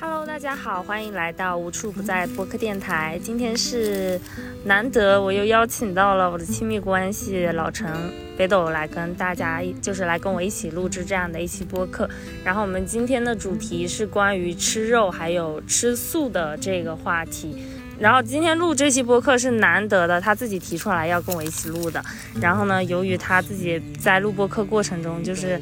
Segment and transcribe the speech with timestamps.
[0.00, 3.16] Hello，大家好，欢迎来到无处不在播客电台。
[3.22, 4.20] 今天是
[4.64, 7.88] 难得，我又邀请到了我的亲密关系老陈
[8.36, 12.10] 北斗来跟大家，就是来跟我一起录制这样的一期播客。
[12.44, 17.56] 然后我们今天的主题是关于吃肉还有吃素的这个话题。
[17.98, 22.04] 然后今天录这期播客是难得的，他自己提出来要跟我一起录的。
[22.38, 25.58] 然后呢，由于他自己在录播客过程中就是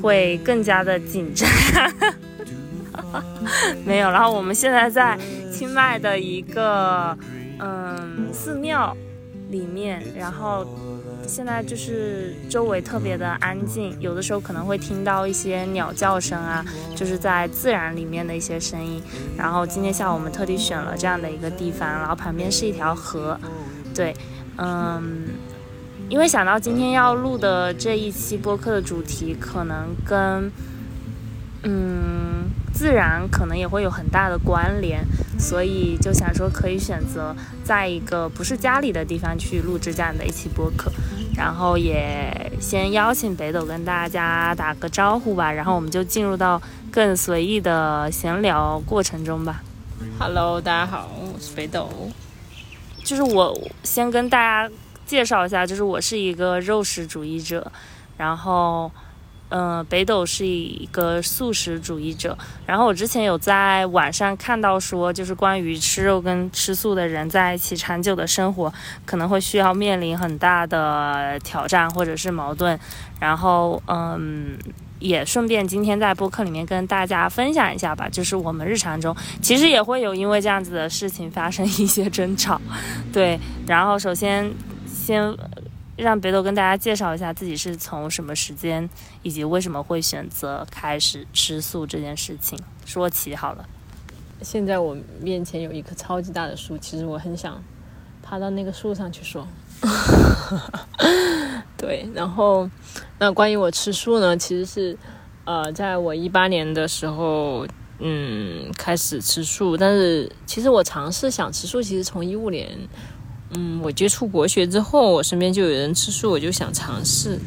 [0.00, 1.48] 会更加的紧张。
[3.84, 5.16] 没有，然后我们现在在
[5.52, 7.16] 清迈的一个
[7.58, 8.96] 嗯寺庙
[9.50, 10.66] 里面，然后
[11.26, 19.00] 现在就是周围特别的安静，有的时候可能会听到一些鸟叫声啊，就是在自然里面的一些声音。
[19.36, 23.38] 然后今天下午我们特地选了这样的一个地方，然后旁边是一条河，
[23.94, 24.14] 对，
[24.56, 25.27] 嗯，
[26.08, 30.50] 因为想到今天要录的这一期播客的主题，可能跟
[31.62, 32.48] 嗯。
[32.70, 35.04] 自然可能也会有很大的关联，
[35.36, 37.34] 所以就想说可以选择
[37.64, 40.88] 在一个不是家里的地方去录制这样的一期播客，
[41.34, 46.62] 然后也先邀请北斗跟大家打个招呼吧，然后我们就进入到
[46.92, 49.60] 更随意的闲聊过程中吧。
[50.16, 51.90] Hello，大家好，我是北斗。
[53.02, 54.72] 就是我先跟大家
[55.08, 57.72] 介绍一下，就是我是一个肉食主义者，
[58.16, 58.88] 然后。
[59.50, 62.36] 嗯，北斗是一个素食主义者。
[62.66, 68.70] 然后我之前有在网上看到说，就是关于吃肉跟吃素的人在一起长久的生活，
[69.06, 72.78] 可能会需要面临很大的挑战或者是矛盾。
[73.18, 74.58] 然后，嗯，
[74.98, 82.60] 也顺便今天在播客里面跟大家分享一下吧，就是我们日常中其实也会有因为这样子的事情发生一些争吵。
[83.10, 84.52] 对，然后首先
[85.08, 85.36] 先。
[86.00, 88.88] 让北斗跟大家介绍一下自己是从什么时间，
[89.24, 92.56] 以及为什么会选择开始吃素这件事情
[92.86, 93.68] 说起好了。
[94.40, 97.60] 现在我面前有一棵超级大的树，其实我很想
[98.22, 99.44] 爬到那个树上去说。
[101.76, 102.70] 对，然后
[103.18, 104.96] 那关于我吃素呢，其实是
[105.46, 107.66] 呃，在我一八年的时候，
[107.98, 112.88] 嗯，开始吃素，但是其实我尝试想吃素，其实从一五年。
[113.54, 117.38] 嗯，我接触国学之后，我身边就有人吃素，我就想尝试，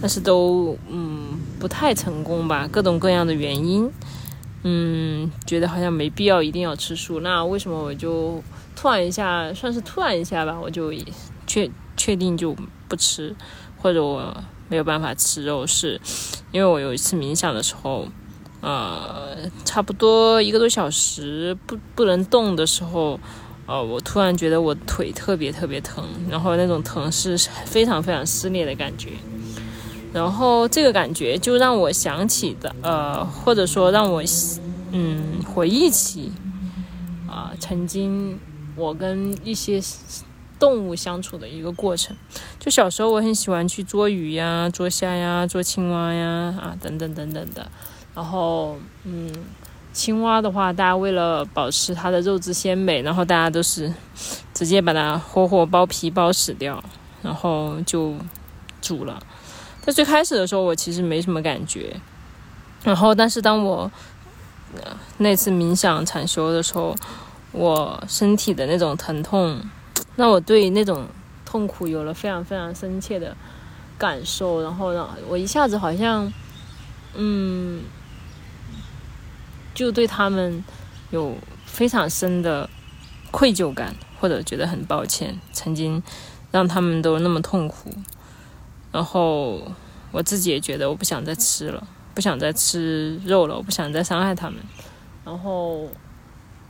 [0.00, 3.90] 但是都嗯不太成功吧，各种各样的原因，
[4.62, 7.20] 嗯，觉得好像没必要一定要吃素。
[7.20, 8.42] 那为什么我就
[8.76, 10.92] 突然一下，算是突然一下吧，我就
[11.46, 12.54] 确确定就
[12.86, 13.34] 不吃，
[13.78, 14.36] 或者我
[14.68, 15.98] 没有办法吃肉，是
[16.52, 18.06] 因为我有一次冥想的时候，
[18.60, 23.18] 呃，差不多一个多小时不不能动的时候。
[23.68, 27.36] 哦，我突然觉得我腿特别特别疼，然后那种疼是
[27.66, 29.10] 非常非常撕裂的感觉，
[30.10, 34.22] 然后这个感觉就让我想起的，呃，或者说让我，
[34.90, 36.32] 嗯，回忆起，
[37.28, 38.40] 啊，曾经
[38.74, 39.78] 我跟一些
[40.58, 42.16] 动物相处的一个过程。
[42.58, 47.70] 就小时候我很喜欢去捉鱼呀、捉虾呀、捉青蛙呀，啊，等等等等的，
[48.14, 49.30] 然后，嗯。
[49.98, 53.92] 青蛙的话，大家为了保持它的肉质鲜美，然后大家都是
[54.54, 56.80] 直接把它活活剥皮剥死掉，
[57.20, 58.14] 然后就
[58.80, 59.20] 煮了。
[59.82, 61.96] 在最开始的时候，我其实没什么感觉。
[62.84, 63.90] 然后，但是当我
[65.16, 66.94] 那次冥想禅修的时候，
[67.50, 69.60] 我身体的那种疼痛，
[70.14, 71.08] 让我对那种
[71.44, 73.36] 痛苦有了非常非常深切的
[73.98, 74.62] 感受。
[74.62, 76.32] 然后让我一下子好像，
[77.16, 77.82] 嗯。
[79.78, 80.64] 就对他们
[81.10, 82.68] 有非常深的
[83.30, 86.02] 愧疚感，或者觉得很抱歉，曾经
[86.50, 87.94] 让他们都那么痛苦。
[88.90, 89.62] 然后
[90.10, 94.58] 我自己也觉得我不想再吃了，不想再吃肉了，我不想再伤害他们。
[95.24, 95.88] 然后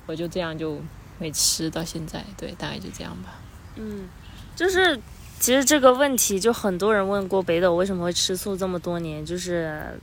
[0.04, 0.78] 我就这样就
[1.18, 3.40] 没吃到现在，对，大概就这样吧。
[3.76, 4.06] 嗯，
[4.54, 5.00] 就是
[5.40, 9.98] 其实这个问题就很多人问过北斗为什么会吃素这么多年，就是。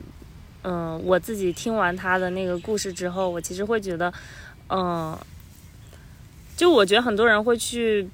[0.67, 4.11] 嗯，我自己听完他的那个故事之后，我其实会觉得，
[4.69, 5.15] 嗯，
[6.57, 8.09] 就我觉得很多人会去，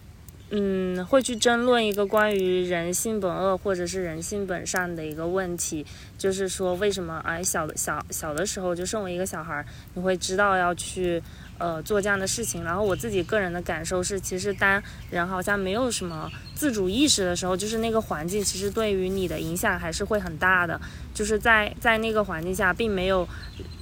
[0.49, 5.85] 嗯，会去争论一个关于人性本恶或者是人性本善的一个问题，
[6.17, 11.23] 就是说为什么哎小的小小的时候就身为一个小孩，你会知道要去。
[11.61, 14.81] 呃，做这样的事情，然后我自己个人的感受是，其实当
[15.11, 20.81] 人好像没有什么自主意识的时候，就是那个环境其实对于你的影响还是会很大的。
[21.13, 23.27] 就是在在那个环境下，并没有，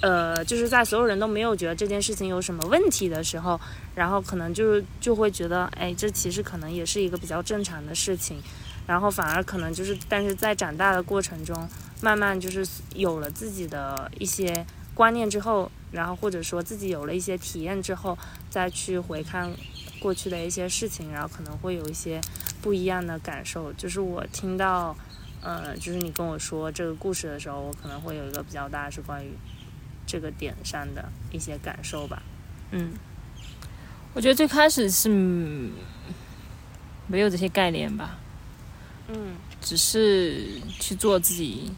[0.02, 3.58] 呃，就是在所有人都没有觉得这件事情有什么问题的时候，
[3.96, 8.42] 然后可能就是就会觉得，哎，这其实可能也是一个比较正常的事情。
[8.86, 11.56] 然后反而可能就是，但是在长大的过程中，
[12.02, 18.18] 慢慢就是有了自己的一些观念之后，然后或者说自己有了一些体验之后，
[18.50, 19.51] 再去回看
[20.00, 22.21] 过去的一些事情，然后可能会有一些
[22.62, 23.74] 不一样的感受。
[23.74, 24.95] 就是我听到，
[25.41, 29.31] 呃，就是你跟我说这个故事的时候，我可能会有一个比较大是关于
[30.06, 32.21] 这个点上的一些感受吧。
[32.71, 32.94] 嗯，
[34.13, 35.09] 我觉得最开始是
[37.07, 38.18] 没有这些概念吧。
[39.07, 41.71] 嗯，只是去做自己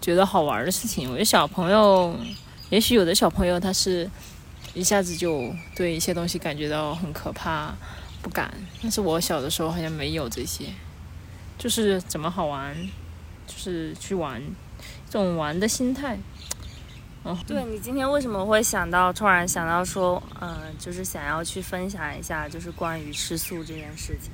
[0.00, 1.08] 觉得好玩的事情。
[1.08, 2.14] 我觉得小朋友，
[2.70, 4.10] 也许有的小朋友他是
[4.74, 7.74] 一下子就对一些东西感觉到很可怕，
[8.22, 8.52] 不敢。
[8.82, 10.66] 但是我小的时候好像没有这些，
[11.56, 12.76] 就是怎么好玩，
[13.46, 14.42] 就是去玩，
[15.08, 16.18] 这种玩的心态。
[17.24, 24.30] 哦，对你今天为什么会想到突然想到说，嗯，就是想要去分享一下，就是关于吃素这件事情。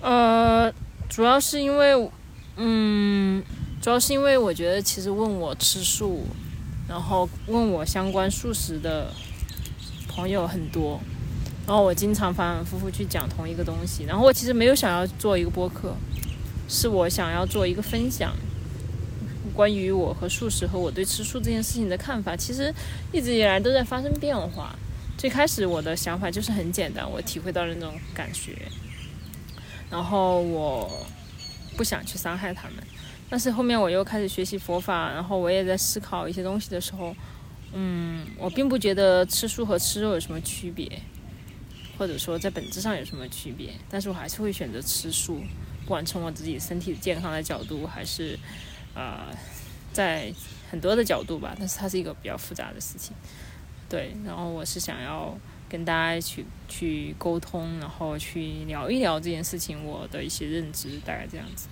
[0.00, 0.72] 呃，
[1.08, 2.10] 主要是因为，
[2.56, 3.42] 嗯，
[3.82, 6.24] 主要是因为我觉得其实问我吃素，
[6.90, 9.12] 然后问我相关素食的
[10.08, 11.00] 朋友很多，
[11.64, 15.94] 然后我经常反反复复去讲同一个东西，然后我其实没有想要做一个播客，
[16.68, 18.34] 是我想要做一个分享，
[19.54, 22.74] 关于我和素食和我对吃素这件事情的看法，其实
[23.12, 24.74] 一直以来都在发生变化。
[25.16, 28.56] 最开始我的想法就是很简单，我体会到了那种感觉。
[29.88, 31.06] 然后我
[31.76, 32.76] 不想去伤害他们，
[33.30, 37.14] 但是后面我又开始学习佛法，然后我也在思考一些东西的时候，
[37.72, 41.00] 嗯，我并不觉得吃素和吃肉有什么区别，
[41.96, 45.40] 或者说在本质上有什么区别，但是我还是会选择吃素，
[45.84, 48.38] 不管从我自己身体健康的角度，还是
[48.94, 49.28] 呃，
[49.92, 50.30] 在
[50.70, 53.14] 很多的角度吧，但是它是一个比较复杂的事情，
[53.88, 55.38] 对，然后我是想要。
[55.70, 61.68] 跟大家去去沟通，然后去聊一聊这件事情，我的一些认知大概这样子。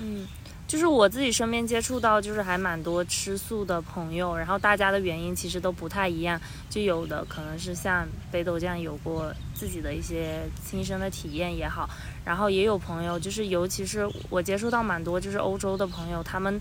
[0.00, 0.26] 嗯，
[0.72, 6.40] 就是我自己身边接触到，就是还蛮多吃素的朋友，然后大家的原因其实都不太一样，
[6.70, 11.86] 就有的可能是像北斗这样有过自己的一些亲身的体验也好，
[12.24, 16.58] 然后也有朋友，就是尤其是我接触到蛮多就是欧洲的朋友，他们。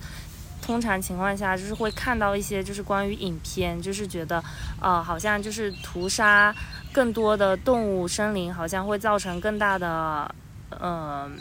[0.62, 4.44] 通常情况下，就是会看到一些就是关于影片，就是觉得，
[4.80, 6.54] 呃，好像就是屠杀
[6.94, 10.36] 更多的动物生灵，好像会造成更大的，
[10.80, 11.31] 嗯，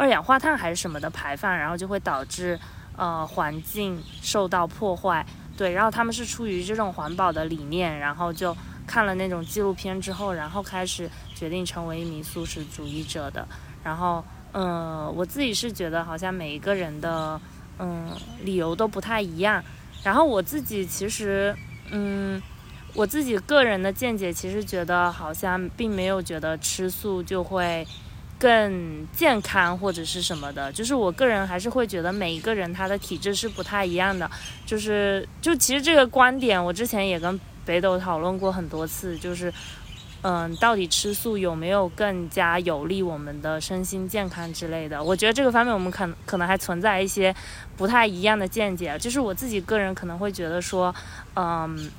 [0.00, 2.58] 二氧化碳还是什么的排放，然后就会导致
[2.96, 5.24] 呃环境受到破坏。
[5.58, 8.56] 对，然后他们是出于这种环保的理念，然后就
[8.86, 13.46] 看了那种纪录片之后，然后开始决定成为一名素食主义者的。
[13.84, 17.38] 然后，嗯，我自己是觉得好像每一个人的。
[17.82, 19.64] 嗯，理由都不太一样。
[20.02, 21.56] 然后我自己其实，
[21.90, 22.38] 嗯，
[22.92, 27.86] 我自己个人的见解，其实觉得好像并没有觉得吃素就会
[28.40, 30.72] 更健康或者是什么的。
[30.72, 34.28] 就是我个人还是会觉得每一个人他的体质是不太一样的。
[34.66, 39.52] 就是，就其实这个观点，我之前也跟北斗讨论过很多次，就是。
[40.22, 45.02] 嗯，到底吃素有没有更加有利我们的身心健康之类的？
[45.02, 47.34] 我觉得这个方面我们可能可能还存在一些
[47.74, 48.98] 不太一样的见解。
[48.98, 50.94] 就是我自己个人可能会觉得说，
[51.36, 51.90] 嗯，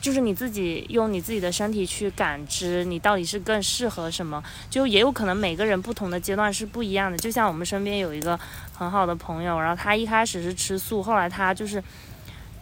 [0.00, 4.42] 就是你自己用你自己的身体去感知，你到底是更适合什么？
[4.68, 7.18] 就也有可能每个人不同的阶段是不一样的。
[7.18, 8.38] 就像我们身边有一个
[8.72, 11.82] 很好的朋友，然后他一开始是吃素，后来他就是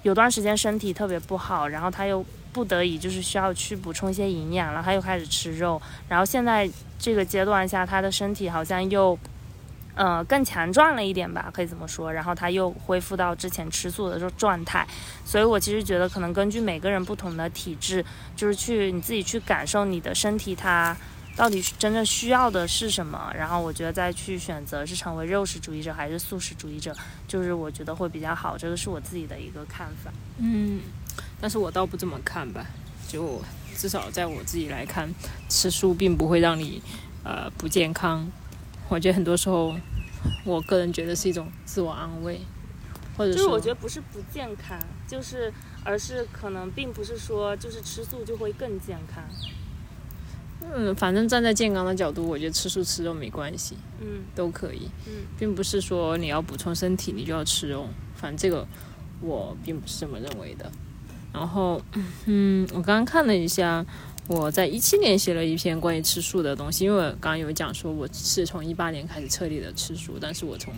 [0.02, 2.24] 有段时间身体特别不好，然后他又。
[2.51, 9.17] 不得已就是需要去补充一些营养，然后他又开始吃肉，然后现在这个阶段下，他的身体好像又，
[9.98, 14.86] 呃，更强壮了一点吧，可以这么说，然后他又恢复到之前吃素的这状态，
[15.24, 18.05] 所以我其实觉得可能根据每个人不同的体质，
[18.36, 20.96] 就是去你自己去感受你的身体它
[21.36, 26.94] 到底真正需要的是什么，然后我觉得再去选择是成为肉食主义者还是素食主义者，
[27.26, 30.81] 就是我觉得会比较好，这个是我自己的一个看法，嗯。
[31.40, 32.64] 但是我倒不这么看吧，
[33.08, 33.43] 就
[33.76, 35.12] 至少在我自己来看，
[35.48, 36.81] 吃素并不会让你
[37.24, 38.28] 呃不健康。
[38.88, 39.74] 我觉得很多时候，
[40.44, 42.40] 我个人觉得是一种自我安慰，
[43.16, 45.52] 或者就是我觉得不是不健康，就是
[45.84, 49.22] 而是可能并不是说就是吃素就会更健康。
[50.60, 58.66] 嗯，反正站在健康的角度，我觉得吃素吃肉没关系，嗯，都可以，嗯，并不是说你要补充身体你就要吃肉，反正这个
[59.20, 60.70] 我并不是这么认为的。
[61.32, 61.80] 然后，
[62.24, 63.84] 嗯，我刚刚看了一下，
[64.29, 70.70] 我在一七年写了一篇关于吃素的东西，因为我刚刚有讲说我是从一八年开始彻底的吃素，但是我从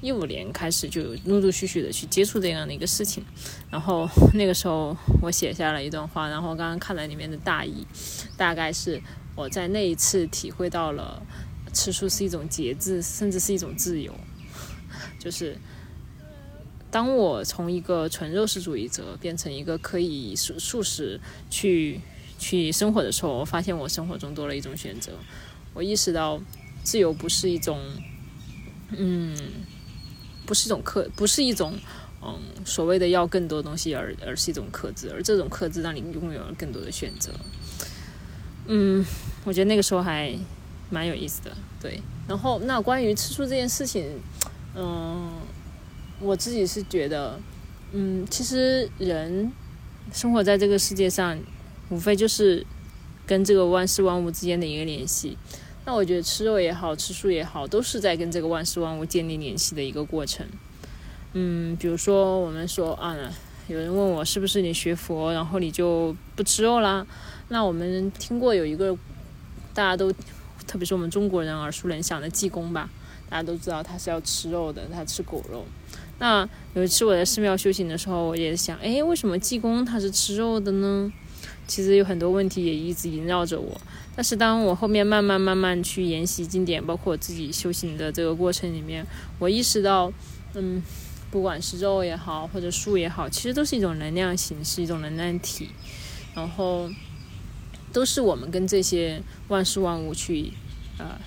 [0.00, 3.24] 一五年开始就陆陆续续的去接触这样的一个事情。
[3.70, 7.86] 然后那个时候我写下了一段话，然后刚刚看了里面的大意，
[8.36, 9.00] 大概是
[9.36, 11.22] 我在那一次体会到了
[11.72, 14.12] 吃素是一种节制，甚至是一种自由。
[15.20, 15.56] 就是
[16.90, 22.00] 当我从一个纯肉食主义者变成一个可以素素食去
[22.38, 25.12] 去生活的时候，我发现我生活中多了一种选择。
[25.74, 26.40] 我意识到，
[26.82, 27.78] 自由不是一种，
[28.96, 29.36] 嗯，
[30.46, 31.74] 不是一种克，不是一种，
[32.22, 37.30] 嗯，所谓的要更多东西，而而是一种克制，而这种克制让你拥有了更多的选择。
[38.66, 39.04] 嗯，
[39.44, 40.34] 我觉得那个时候还
[40.90, 42.00] 蛮有意思的，对。
[42.26, 44.20] 然后，那关于吃素这件事情，
[44.74, 45.30] 嗯，
[46.18, 47.38] 我自己是觉得，
[47.92, 49.52] 嗯，其实人
[50.12, 51.38] 生活在这个世界上，
[51.88, 52.64] 无非就是
[53.26, 55.36] 跟这个万事万物之间的一个联系。
[55.84, 60.44] 那我觉得吃肉也好吃素也好，都是在跟这个万事万物建立联系的一个过程。
[61.32, 63.14] 嗯，比如说我们说啊，
[63.68, 67.06] 有人问我是不是你学佛，然后你就不吃肉啦？
[67.48, 68.96] 那我们听过有一个
[69.72, 70.12] 大家都，
[70.66, 72.90] 特别是我们中国人耳熟能详的济公吧，
[73.30, 75.64] 大家都知道他是要吃肉的，他吃狗肉。
[76.18, 81.12] 那有一次我在寺庙修行的时候，我也想，哎，为什么济公他是吃肉的呢？
[81.66, 83.80] 其实有很多问题也一直萦绕着我。
[84.14, 89.06] 但是当我后面慢慢慢慢去研习经典，包括我自己修行的这个过程里面，
[89.38, 90.10] 我意识到，
[90.54, 90.82] 嗯，
[91.30, 95.68] 不管是肉也好，或者素也好，其实都是一种能量形式，一种能量体，
[96.34, 96.88] 然后
[97.92, 100.52] 都是我们跟这些万事万物去
[100.96, 101.20] 呃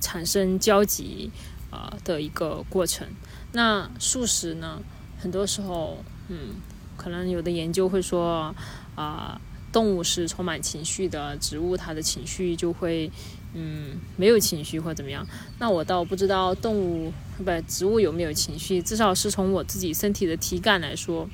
[0.00, 1.30] 产生交集
[1.70, 3.06] 啊的一个过程。
[3.52, 4.82] 那素食呢，
[5.20, 6.56] 很多时候，嗯，
[6.96, 8.52] 可能有的研究会说
[8.96, 9.40] 啊。
[9.72, 13.10] 动物是充满情绪的，植物它的情绪就会，
[13.54, 15.26] 嗯，没有情绪或怎么样。
[15.58, 21.28] 那我倒不知道动物不植物有没有情绪，至少是从我自己身体的体感来说，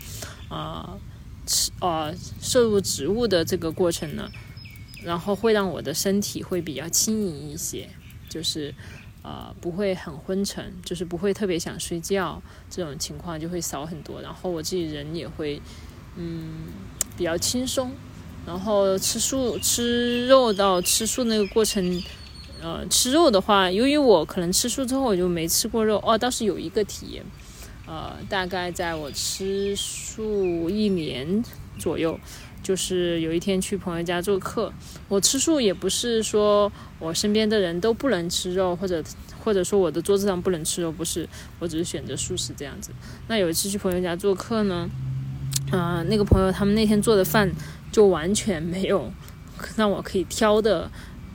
[0.48, 0.96] 啊，
[1.44, 4.30] 吃啊摄入植物的这个过程呢，
[5.02, 7.88] 然后会让我的身体会比较轻盈一些，
[8.28, 8.72] 就是
[9.22, 12.40] 呃不会很昏沉，就是不会特别想睡觉，
[12.70, 14.22] 这种情况就会少很多。
[14.22, 15.60] 然后我自己人也会，
[16.16, 16.66] 嗯，
[17.16, 17.90] 比较轻松。
[18.48, 22.02] 然后吃素吃肉到吃素那个过程，
[22.62, 27.22] 呃，吃肉的话，由于我可能吃素之后我就没吃过肉哦，倒是有一个体验，
[27.86, 31.44] 呃，大概在我吃素一年
[31.78, 32.18] 左右，
[32.62, 34.72] 就是有一天去朋友家做客，
[35.08, 39.04] 我吃素也不是说我身边的人都不能吃肉，或者
[39.44, 41.28] 或者说我的桌子上不能吃肉，不是，
[41.58, 42.92] 我只是选择素食这样子。
[43.28, 44.88] 那有一次去朋友家做客呢，
[45.70, 47.52] 嗯，那个朋友他们那天做的饭。
[47.90, 49.10] 就完全没有
[49.76, 50.90] 让我可以挑的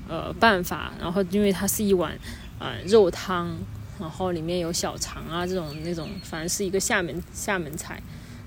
[0.07, 2.17] 呃办法，然后因为它是一碗
[2.60, 3.53] 啊肉汤，
[4.00, 8.01] 然后里面有小肠啊这种那种，反正是一个厦门厦门菜，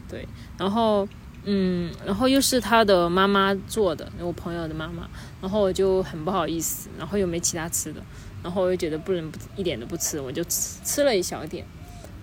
[0.09, 1.07] 对，然后
[1.45, 5.09] 嗯，然后又是他的妈妈做的，我朋友的妈妈，
[5.43, 8.01] 然后我就很不好意思，然后又没其他吃的，
[8.43, 11.65] 然后我又觉得不能不一点都不吃，我就吃吃了一小点，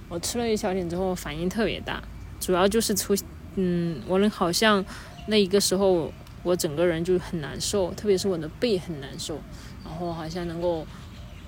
[0.10, 2.02] 我吃了一小点之后反应特别大，
[2.40, 3.16] 主要就是出
[3.56, 4.84] 嗯，我能好像。
[5.28, 6.12] 那一个时候，
[6.44, 9.40] 我整个人就很难受，特别是我的背很难受，
[9.86, 10.86] 然后好像能够，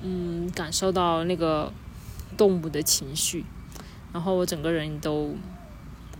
[0.01, 1.71] 嗯，感受到那个
[2.37, 3.43] 动物的情绪，
[4.13, 5.35] 然后我整个人都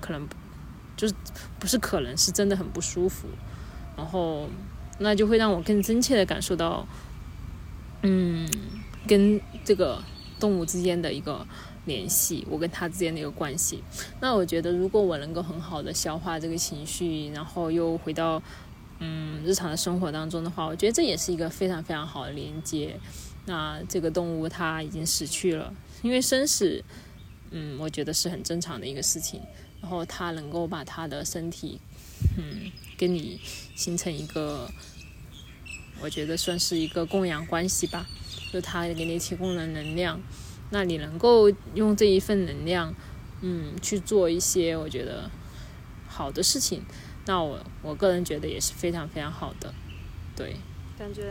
[0.01, 0.27] 可能
[0.97, 1.13] 就是
[1.59, 3.27] 不是可能是真的很不舒服，
[3.95, 4.50] 然后
[5.00, 6.85] 那就会让我更真切的感受到，
[8.01, 8.50] 嗯，
[9.07, 10.03] 跟这个
[10.39, 11.47] 动物之间的一个。
[11.85, 13.83] 联系我跟他之间的一个关系，
[14.19, 18.41] 那我觉得如果我能够很好的消化这个情绪，然后又回到
[18.99, 22.99] 嗯日常的生活当中的话，我觉得这也是一个非常非常好的连接。
[23.45, 26.83] 那这个动物它已经死去了，因为生死，
[27.51, 29.41] 嗯，我觉得是很正常的一个事情。
[29.81, 31.79] 然后它能够把它的身体，
[32.37, 33.39] 嗯，跟你
[33.75, 34.67] 形成一个，
[36.01, 38.07] 我觉得算是一个供养关系吧，
[38.51, 40.19] 就它给你提供了能量。
[40.72, 42.93] 那你能够用这一份能量，
[43.41, 45.29] 嗯，去做一些我觉得
[46.07, 46.84] 好的事情，
[47.25, 49.74] 那我我个人觉得也是非常非常好的，
[50.36, 50.55] 对。
[50.98, 51.24] 感觉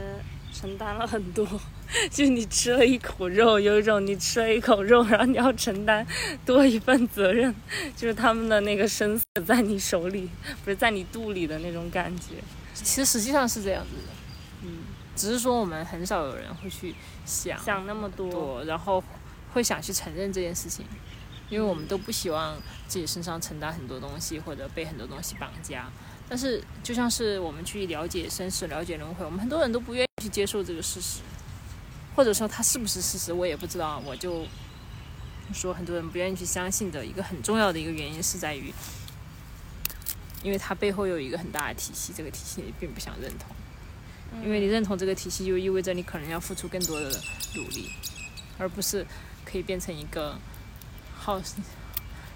[0.53, 1.49] 承担了很多，
[2.13, 6.07] 就你吃了一口肉，有一种你吃了一口肉，然后你要承担
[6.45, 7.55] 多一份责任，
[7.97, 10.29] 就是他们的那个生死在你手里，
[10.63, 12.35] 不是在你肚里的那种感觉。
[12.75, 14.13] 其实实际上是这样子的，
[14.65, 14.81] 嗯，
[15.17, 19.03] 只是说我们很少有人会去想想那么多，然后。
[19.55, 20.85] 会想去承认这件事情，
[21.49, 22.57] 因为我们都不希望
[22.89, 25.89] 自己身上承担很多东西，或者被很多东西绑架。
[26.29, 31.21] 但是，就像是我们去了解生死、了解轮回，我们很多人都不愿意去接受这个事实，
[32.17, 34.03] 或者说它是不是事实，我也不知道。
[34.05, 34.45] 我就
[35.53, 38.73] 说，很多人不愿意去相信的一个很重要的一个原因是在于，
[40.43, 43.55] 因为它背后有一个很大的体系，这个体系你并不想认同，
[44.43, 47.11] 因为你认同这个体系，就意味着你可能要付出更多的
[47.55, 47.91] 努力，
[48.59, 49.07] 而不是。
[49.55, 50.37] 可以变成一个
[51.17, 51.41] 好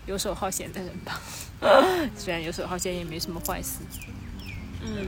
[0.07, 1.21] 游手好闲的人吧。
[2.17, 3.81] 虽然游手好闲也没什么坏事。
[4.81, 5.05] 嗯。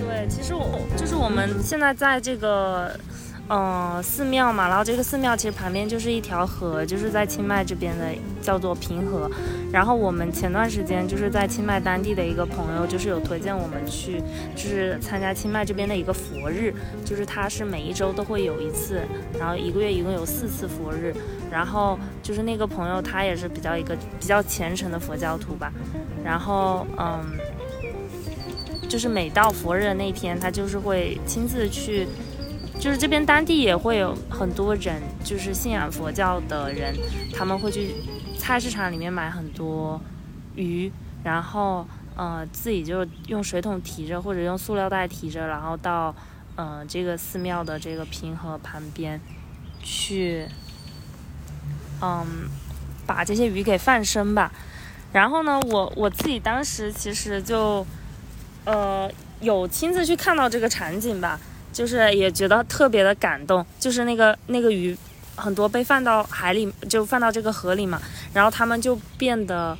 [0.00, 2.98] 对，其实我就是我们现在在这个。
[3.48, 8.06] 嗯，寺庙嘛，然后这个寺庙其实旁边就是一条河，就是在清迈这边的
[8.40, 9.30] 叫做平河。
[9.70, 14.22] 然后我们前段时间就是在清迈当地的一个朋友，就是有推荐我们去，
[14.54, 16.72] 就是参加清迈这边的一个佛日，
[17.04, 19.02] 就是它是每一周都会有一次，
[19.38, 21.14] 然后一个月一共有四次佛日。
[21.50, 25.70] 然后就是那个朋友他也是比较一个比较虔诚的佛教徒吧，
[26.24, 27.22] 然后嗯，
[28.88, 32.08] 就是每到佛日的那天，他就是会亲自去。
[32.82, 36.92] 就是这边当地也会有很多人，就是信仰佛教的人，
[37.32, 37.94] 他们会去
[38.36, 40.00] 菜市场里面买很多
[40.56, 40.90] 鱼，
[41.22, 41.86] 然后
[42.16, 46.12] 呃自己就用水桶提着或者用塑料袋提着，然后到
[46.56, 49.20] 嗯这个寺庙的这个平和旁边
[49.80, 50.48] 去，
[52.00, 52.26] 嗯
[53.06, 54.50] 把这些鱼给放生吧。
[55.12, 57.86] 然后呢，我我自己当时其实就
[58.64, 59.08] 呃
[59.40, 61.38] 有亲自去看到这个场景吧。
[61.72, 64.96] 就是也觉得特别的感动，就是那个那个鱼，
[65.34, 68.00] 很多被放到海里，就放到这个河里嘛，
[68.32, 69.76] 然后他们就变得，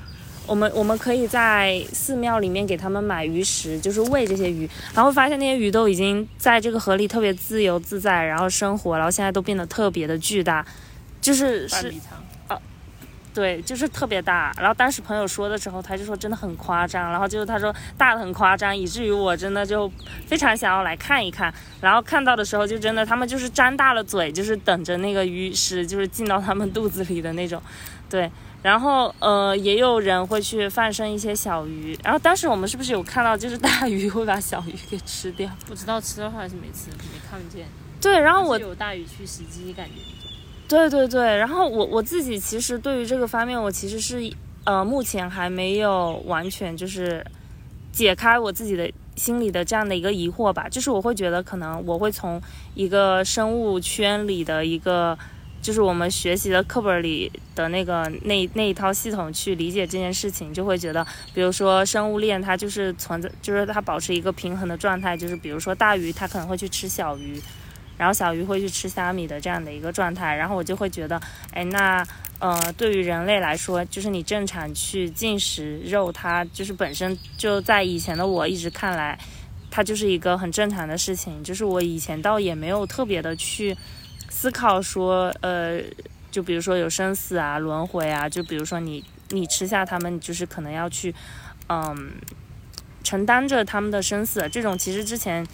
[0.47, 10.65] 我们我们可以在寺庙里面给他们买鱼食，就是喂这些鱼，然后发现那些鱼都已经在这个河里特别自由自在，然后生活，然后现在都变得特别的巨大，
[11.21, 11.93] 就是是。
[13.35, 14.53] 对，就是特别大。
[14.59, 17.11] 然后当时朋友说的时候，他就说真的很夸张。
[17.11, 19.91] 然后就是他说大的很夸张，以至于我真的就
[20.27, 21.53] 非常想要来看一看。
[21.81, 27.61] 然后看到的时候，就真的他们就是张大了嘴，就是等着那个鱼食就是进到他们肚子里的那种。
[28.11, 28.31] 对，
[28.63, 31.99] 然后呃也有人会去放生一些小鱼。
[32.05, 35.51] 然后当时我们是不是有看到就是大鱼会把小鱼给吃掉？
[35.67, 37.67] 不知道吃的话还是没吃，没看见。
[37.99, 40.22] 对，然后我有大鱼去袭击感觉。
[40.69, 44.33] 对对对，然后我我自己其实对于这个方面，我其实是
[44.65, 47.23] 呃目前还没有完全就是
[47.93, 50.67] 解开我自己的心里的这样的一个疑惑吧。
[50.71, 52.41] 就是我会觉得可能我会从
[52.75, 55.19] 一个生物圈里的一个，
[55.61, 67.39] 就是我们学习的课本里的那个那那一套系统去理解这件事情，就会觉得，比如说生物链它就是存在，就是它保持一个平衡的状态，就是比如说大鱼它可能会去吃小鱼。
[67.99, 71.21] 然后小鱼会去吃虾米的这样的一个状态，然后我就会觉得，
[71.53, 72.05] 哎，那
[72.41, 79.17] 呃，对于人类来说，就是你正常去进食肉，它就是本身就在以前的我一直看来，
[79.71, 81.45] 它就是一个很正常的事情。
[81.45, 83.77] 就是我以前倒也没有特别的去
[84.29, 85.81] 思考说，呃，
[86.33, 91.15] 就比如说有生死啊、轮回啊，就比如说你你吃下它们，就是可能要去，
[91.69, 92.11] 嗯，
[93.05, 94.49] 承担着它们的生死。
[94.51, 95.47] 这种其实之前。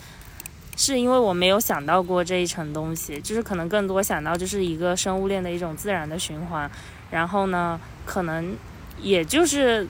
[0.79, 6.71] 是因为我没有想到过这一层东西，就是可能更多想到就是一个生物链的一种自然的循环，
[7.11, 8.57] 然后呢，可能
[9.03, 9.89] 也就是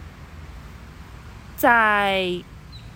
[1.59, 2.43] 在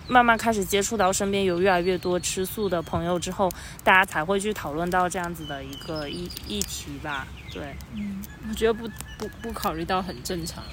[0.07, 3.47] 慢慢开始接触到身边有越来越多吃素的朋友之后，
[3.83, 7.27] 大家才会去讨论到这样子的一个议议题吧。
[7.53, 8.87] 对，嗯，我觉得不
[9.19, 10.63] 不不考虑到很正常，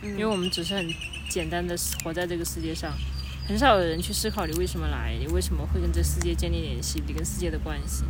[0.00, 0.88] 因为我们只是很
[1.28, 2.92] 简单的活在这个世界上。
[3.44, 8.04] 很少有人去思考你为什么来，你为什么会跟这世界建立联系，你跟世界的关系。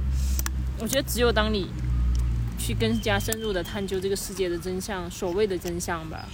[0.79, 1.71] 我觉得只有当你
[2.59, 6.29] 去更加深入的探究这个世界的真相，所谓的真相吧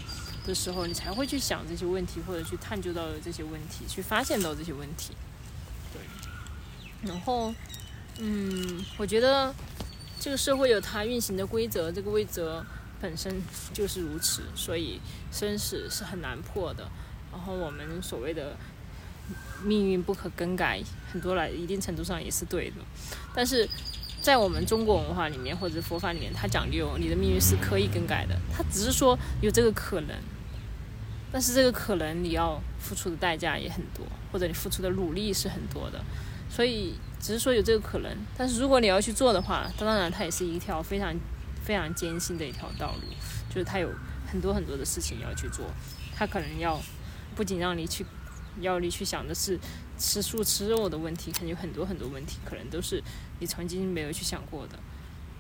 [0.45, 5.15] 的时候，你才会去想这些问题，或者去探究到这些问题，去发现到这些问题。
[5.93, 7.09] 对。
[7.09, 7.55] 然后，
[8.19, 9.55] 嗯，我觉得
[10.19, 12.67] 这个社会有它运行的规则，这个规则
[13.01, 13.41] 本身
[13.73, 16.91] 就是如此，所以生死是很难破的。
[17.31, 18.57] 然后我们所谓的。
[19.65, 20.81] 命运不可更改，
[21.13, 22.77] 很多来一定程度上也是对的。
[23.35, 23.69] 但是
[24.21, 30.17] 在我们中国文化里面或者佛法里面，它讲究你的命运是可以更改的，它只是说有这个可能。
[31.31, 36.03] 但是这个可能你要付出的代价也很多，或者你付出的努力是很多的。
[36.49, 41.15] 所以只是说有这个可能，但是如果你要去做的话，当然它也是一条非常
[41.63, 43.03] 非常艰辛的一条道路，
[43.51, 43.91] 就是它有
[44.27, 45.67] 很多很多的事情要去做，
[46.17, 46.81] 它可能要
[47.37, 48.07] 不仅让你去。
[48.61, 49.59] 要你去想的是
[49.99, 53.03] 吃素吃肉的问题，肯定有很多很多问题，可能都是
[53.41, 54.79] 你曾经没有去想过的。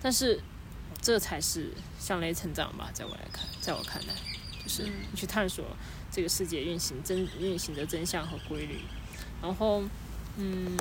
[0.00, 0.40] 但是，
[1.02, 4.14] 这才是向内成长吧，在我来看，在我看来，
[4.62, 5.64] 就是你去探索
[6.11, 8.78] 这个世界运行真运行的真相和规律。
[9.42, 9.83] 然后，
[10.37, 10.76] 嗯，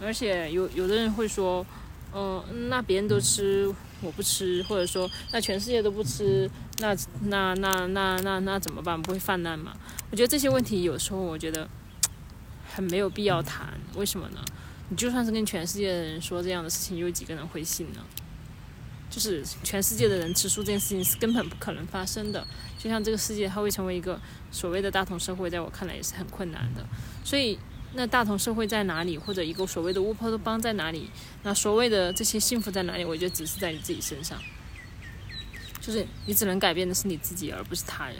[0.00, 1.64] 而且有有的人会说，
[2.14, 9.00] 嗯，那别人都吃，我不吃，或者说那全世界都不吃，那那那那那那怎么办？
[9.00, 9.74] 不会泛滥吗？
[10.10, 11.68] 我觉得这些问题有时候，我觉得。
[12.78, 14.38] 很没有必要谈，为什么呢？
[14.88, 17.98] 你就算是跟全世界的人说这样的事情，有几个人会信呢？
[19.10, 22.46] 就是全世界的人吃素这件事情是根本不可能发生的。
[22.78, 24.20] 就像这个世界它会成为一个
[24.52, 26.86] 所谓的大同社会，在我看来也是很困难的。
[27.24, 27.58] 所以，
[27.94, 31.10] 那大同社会在哪里，或者一个所谓的乌托邦在哪里？
[31.42, 33.04] 那所谓的这些幸福在哪里？
[33.04, 34.38] 我觉得只是在你自己身上。
[35.80, 38.16] 就是你只能改变的是你自己，而不是他人。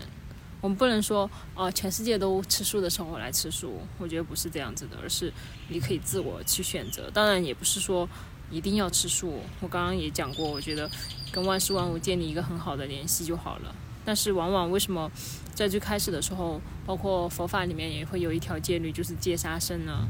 [0.60, 3.80] 我们不能说哦，全世界都吃素的时候我来吃素。
[3.98, 5.32] 我觉得不是这样子的，而是
[5.68, 7.10] 你可以自我去选择。
[7.10, 8.08] 当然，也不是说。
[8.50, 9.42] 一定要吃素。
[9.60, 10.90] 我刚刚也讲过，我觉得
[11.30, 13.74] 跟万事万物建立一个很好的联系就好了。
[14.06, 15.12] 但是往往为什么
[15.54, 20.08] 在最开始的时候，包括佛法里面也会有一条戒律，就是戒杀生呢？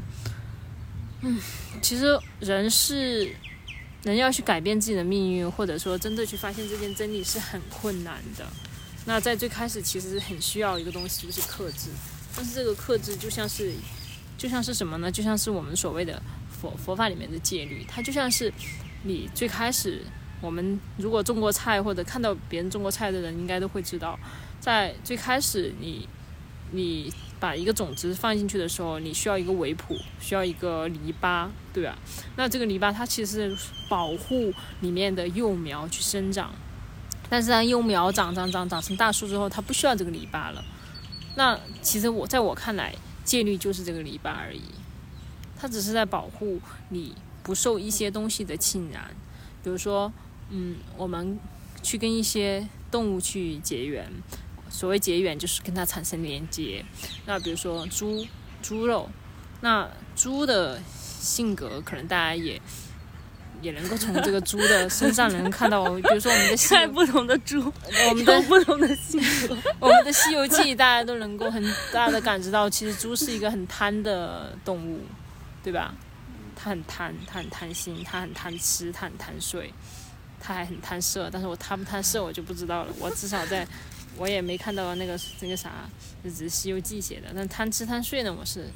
[1.23, 1.37] 嗯，
[1.83, 3.35] 其实人是
[4.05, 8.47] 人要去改变自己的命运，或者说真的去发现这件真理是很困难的。
[9.09, 11.89] 那在最开始其实很需要一个东西，就是克制。
[12.37, 13.73] 但是这个克制就像是
[14.37, 15.11] 就像是什么呢？
[15.11, 16.23] 就像是我们所谓的。
[16.61, 18.53] 佛佛法里面的戒律，它就像是
[19.05, 20.03] 你最开始，
[20.41, 24.19] 我们如果种过菜或者看到别人种过菜的人，应该都会知道，
[24.59, 26.09] 在最开始你
[26.73, 31.97] 你把一个种子放进去的时候，你需要一个围圃，需要一个篱笆，对吧？
[32.35, 36.53] 那这个篱笆它其实是保护里面的幼苗去生长，
[37.31, 40.65] 但是当幼苗长长长长成大树之后，它不需要这个篱笆了。
[41.37, 44.63] 那其实我在我看来，戒律就是这个篱笆而已。
[45.61, 46.61] 它只是在保护
[46.91, 49.15] 你不受一些东西的侵染，
[49.63, 50.13] 比如说，
[50.51, 51.39] 嗯，我们
[51.83, 54.09] 去跟一些动物去结缘，
[54.71, 56.85] 所谓结缘就是跟它产生连接。
[57.27, 58.25] 那比如说猪，
[58.63, 59.09] 猪肉，
[59.61, 60.81] 那猪的
[61.21, 62.61] 性格可能大家也
[63.61, 67.73] 也能够从这个猪的身上能看到，比如说我们的 在不同的猪，
[68.09, 75.01] 我们的不同的性格， 我们的《西游记》大家都能够很大的感知到，其实猪是一个很贪的动物。
[75.61, 75.93] 对吧？
[76.57, 79.71] 它很贪，它很贪心，它很贪吃，它很贪睡，
[80.41, 81.29] 它还很贪色。
[81.31, 82.93] 但是我贪不贪色，我就不知道了。
[82.99, 83.67] 我至少在，
[84.17, 85.71] 我也没看到那个那个啥，
[86.23, 87.29] 只是《西游记》写的。
[87.35, 88.71] 但贪吃贪睡呢，我是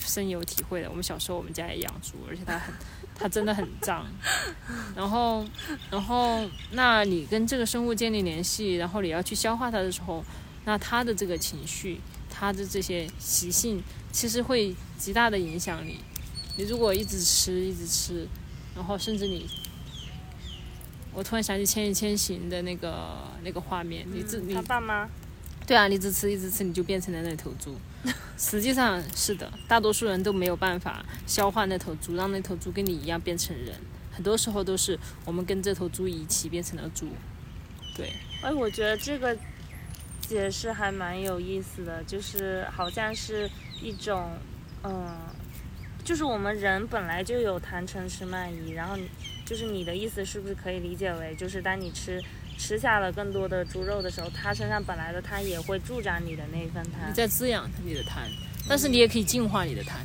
[0.00, 0.88] 深有体会的。
[0.90, 2.74] 我们小时候我们家也养猪，而且它很，
[3.14, 4.06] 它真的很脏。
[4.96, 5.44] 然后，
[5.90, 10.24] 然后，那你跟这个生物建立联系，然后你要去消化它的时候，
[10.64, 13.82] 那它的这个情绪，它的这些习性。
[14.12, 16.00] 其实会极大的影响你。
[16.56, 18.26] 你如果一直吃，一直吃，
[18.74, 19.48] 然后甚至你，
[21.14, 25.08] 我突然想起《千与千寻》的那个那个画面，你自你他爸妈，
[25.64, 27.76] 对啊，你一直吃，一直吃，你就变成了那头猪。
[28.36, 33.74] 实际上是的，大多数人都没有办法消化那头猪，让那头猪跟你一样变成人。
[34.10, 37.08] 很多时候都是我们跟这头猪一起变成了猪。
[37.96, 38.12] 对。
[38.42, 39.36] 哎，我觉得这个
[40.20, 43.50] 解释还蛮有意思的，就是好像是。
[43.82, 44.32] 一种，
[44.84, 45.16] 嗯，
[46.04, 48.94] 就是我们人本来就有贪嗔痴慢疑，然后
[49.46, 52.22] 就是你的意思是不是可以理解为，就是当你吃
[52.60, 58.28] 吃下了更多的猪肉的时候，它身上本来的贪也会助长你的那份贪，你在滋养你的贪，
[58.68, 60.04] 但是你也可以净化你的贪，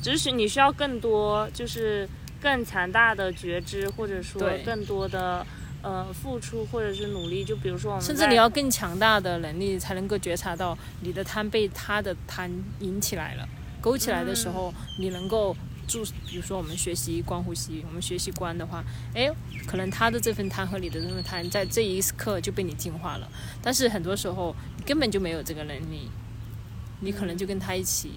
[0.00, 2.08] 只是你需要更多，就是
[2.40, 5.44] 更强大的觉知，或者说更多的。
[5.82, 12.50] 呃，付出或者是努力，就比如说我们，甚至你要更强大的能力，才能够觉察到你的贪被他的贪
[12.80, 13.48] 引起来了，
[13.80, 19.30] 勾起来的时候，你能够注，比如说我们学习观呼吸，我们学习观的话，哎，
[19.66, 23.28] 可能他的这份贪和你的这份贪，在这一刻就被你净化了。
[23.62, 26.10] 但是很多时候，你根本就没有这个能力，
[27.00, 28.12] 你可能就跟他一起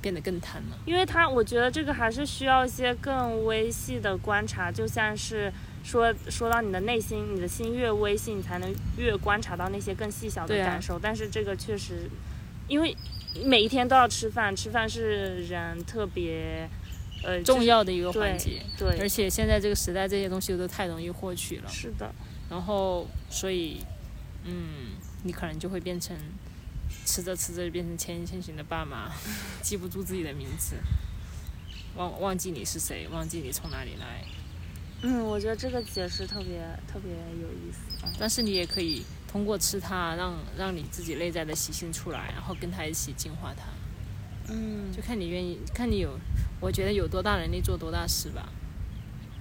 [0.00, 0.78] 变得更贪了。
[0.86, 5.52] 因为他，我觉得这个还是需要一些更微细的观察，就像是。
[5.82, 10.98] 说说到你的内心，你的心越微细，你才能越观察到那些更细小的感受。
[10.98, 12.02] 但是这个确实，
[12.68, 12.94] 因为
[13.46, 16.68] 每一天都要吃饭，吃饭是人特别
[17.22, 18.62] 呃重要的一个环节。
[18.78, 21.68] 对，而且现在这个时代，这些东西都太容易获取了。
[21.68, 22.12] 是的。
[22.48, 23.80] 然后，所以，
[24.44, 26.16] 嗯，你可能就会变成
[27.04, 29.10] 吃着吃着就变成千千寻的爸妈，
[29.62, 30.74] 记不住自己的名字，
[31.94, 34.24] 忘忘记你是谁，忘记你从哪里来。
[35.02, 38.06] 嗯，我觉得这个解释特别特别有意思。
[38.18, 43.64] 但是你也可以通过吃它，让让你自己内在的习性出来，然后跟它一起净化它。
[44.52, 46.18] 嗯，就看你愿意，看你有，
[46.60, 48.48] 我觉得有多大能力做多大事吧。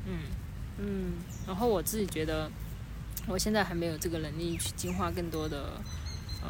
[0.06, 0.20] 嗯
[0.78, 1.14] 嗯。
[1.46, 2.50] 然后我自己觉得，
[3.28, 5.82] 我现在还没有这个能力去进化更多的
[6.42, 6.50] 呃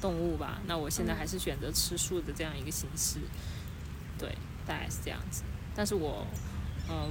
[0.00, 0.60] 动物吧。
[0.66, 3.18] 那我现在还是选择吃素的这样一个形式。
[4.18, 5.42] 对，大概是这样子。
[5.74, 6.26] 但是我
[6.88, 7.10] 嗯。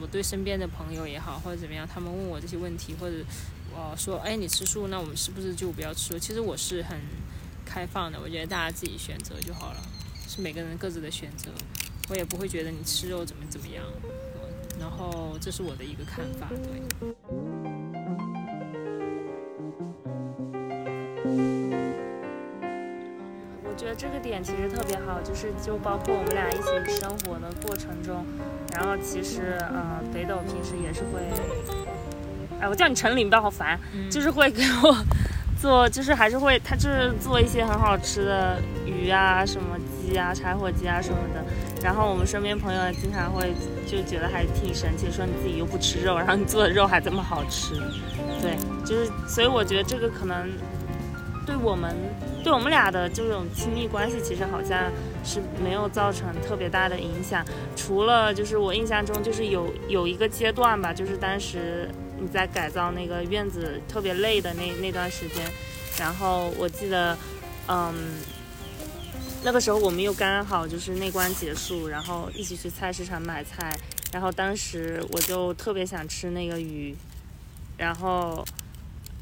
[0.00, 3.16] 我对身边的朋友也好，或者怎么样，他们问我这些问题，或者
[3.70, 6.18] 我说，哎，你吃素，那我们是不是就不要吃？
[6.18, 6.98] 其实我是很
[7.64, 9.82] 开放的，我觉得大家自己选择就好了，
[10.34, 11.50] 是每个人各自的选择。
[12.08, 13.84] 我也不会觉得你吃肉怎么怎么样。
[14.80, 16.58] 然后这是我的一个看法，对。
[23.62, 28.24] 我觉得这个点其实特别好，就是就包括我们俩一起生活的过程中，
[28.72, 31.20] 然后其实呃，北斗平时也是会，
[32.58, 33.78] 哎，我叫你陈林，不要好烦，
[34.10, 34.96] 就是会给我
[35.60, 41.44] 做，就是还是会，他就是做一些很好吃的鱼啊，什么鸡啊，柴火鸡啊什么的。
[41.82, 43.52] 然后我们身边朋友经常会
[43.86, 47.74] 就觉得还挺神奇，说你自己又不吃肉，然后你做的肉还这么好吃，
[48.40, 50.48] 对，就是所以我觉得这个可能
[51.44, 51.96] 对我们
[52.44, 54.90] 对我们俩的这种亲密关系，其实好像
[55.24, 65.44] 是没有造成特别大的影响，除了就是我印象中就是有有一个阶段吧，就是当时你在改造那个院子特别累的那那段时间，
[65.98, 67.18] 然后我记得，
[67.66, 67.92] 嗯。
[69.44, 73.76] 那个时候我们又刚好就是内关结束，然后一起去菜市场买菜，
[74.12, 76.94] 然后当时我就特别想吃那个鱼，
[77.76, 78.44] 然后，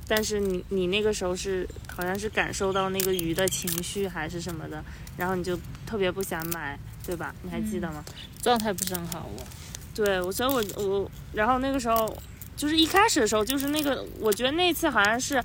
[0.07, 4.85] 但是你你那个时候是好像是感受到那个鱼的情绪还是什么的，
[5.17, 7.35] 然后你就特别不想买，对吧？
[7.43, 8.05] 你还记得吗？
[8.43, 9.43] 状态不是很好，我。
[9.95, 12.15] 对，我所以，我我然后那个时候
[12.57, 15.43] 就是一开始的时候，就是那个我觉得那次好像是。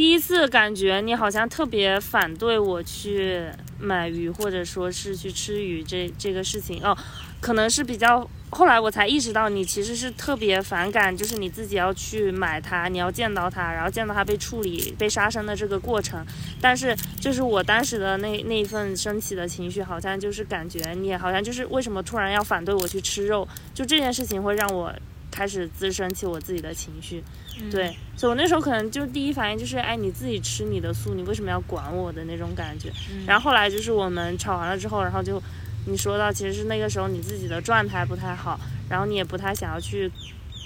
[0.00, 3.44] 第一次感觉你好像特别反对我去
[3.78, 6.96] 买鱼，或者说是去吃鱼这这个事情哦，
[7.38, 16.24] 可能是比较后来我才意识到你其实是特别反感，就是你自己要去买它，你要见到它，然后见到它被处理、被杀生的这个过程。
[16.62, 24.90] 但是就是我当时的那那一份升起的情绪，好像就是感觉你好像就是为什么突然要反对我去吃肉，就这件事情会让我
[25.30, 27.22] 开始滋生起我自己的情绪。
[27.68, 32.92] 对，所以我那时候可能就第一反应就是，哎，你自己吃你的素，你为什么要管我的那种感觉。
[33.26, 35.42] 然后后来就是我们吵完了之后，然后就
[35.86, 40.10] 你说到，其实是那个时候你自己的状态不太好，然后你也不太想要去，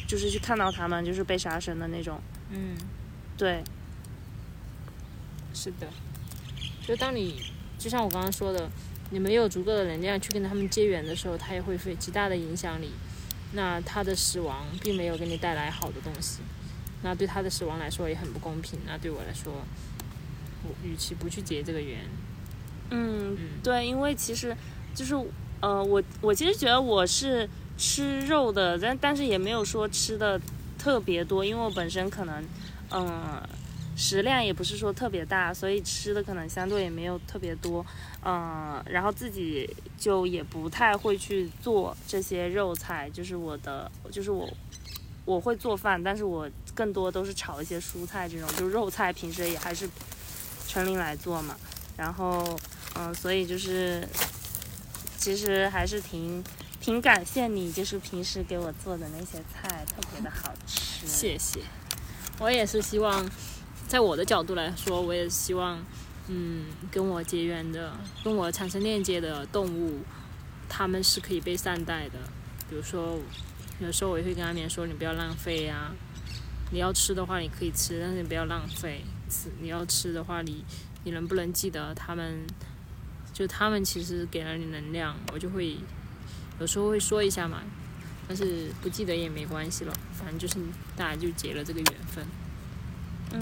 [0.07, 2.21] 就是去看到他们就是被杀生的那种。
[2.51, 2.77] 嗯，
[3.37, 3.65] 对，
[5.55, 5.89] 是的，
[6.87, 8.69] 就当你就像我刚刚说的，
[9.11, 12.91] 你没有足够的能量去跟他们结缘的时候，他也会非极大的影响你。
[13.57, 16.41] 那他的死亡并没有给你带来好的东西。
[17.05, 18.79] 那对他的死亡来说也很不公平。
[18.87, 19.53] 那对我来说，
[20.65, 22.01] 我与其不去结这个缘，
[22.89, 24.57] 嗯，对，因为其实
[24.95, 25.15] 就是，
[25.61, 30.41] 呃，我我其实觉得我是吃肉的，但但是也没有说吃的
[30.79, 32.43] 特别多，因为我本身可能，
[32.91, 33.43] 嗯，
[33.95, 37.85] 食量也不是说特别大，所以吃的可能相对也没有特别多，
[38.25, 44.49] 嗯，然后自己就也不太会去做这些肉菜，就是我的，就是我
[45.27, 46.49] 我会做饭，但是我。
[46.75, 49.89] 更多都是炒一些蔬菜这种，就肉菜平时也还是
[50.67, 51.57] 陈琳来做嘛。
[51.97, 52.59] 然后，
[52.97, 54.07] 嗯，所以就是，
[55.17, 56.43] 其实还是挺
[56.81, 61.07] 挺感谢你，就是平时给我做的那些菜特别的好吃。
[61.07, 61.61] 谢谢。
[62.41, 63.25] 我也是希望，
[63.87, 65.81] 在我的角度来说，我也希望，
[66.27, 67.93] 嗯，跟我结缘的、
[68.25, 70.01] 跟我产生链接的动物，
[70.69, 72.19] 他们是可以被善待的。
[72.69, 73.21] 比如说，
[73.79, 75.93] 有时候我也会跟阿棉说：“你不要浪费呀。”
[76.75, 79.05] 你要吃的话，你可以吃，但是你不要浪费。
[79.31, 80.65] 吃你要吃的话，你
[81.05, 82.45] 你能不能记得他们？
[83.33, 85.77] 就他们其实给了你能量，我就会
[86.59, 87.63] 有时候会说一下嘛。
[88.27, 90.57] 但是不记得也没关系了，反正就是
[90.97, 92.27] 大家就结了这个缘分。
[93.35, 93.41] 嗯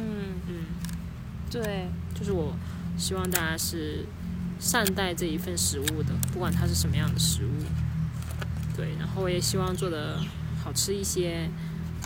[0.48, 0.64] 嗯，
[1.50, 2.54] 对，就是我
[2.98, 4.04] 希望大家是
[4.60, 7.64] 善待这一份食物的，不管它是什么样的食物。
[8.76, 10.20] 对，然后我也希望做的
[10.62, 11.48] 好吃一些。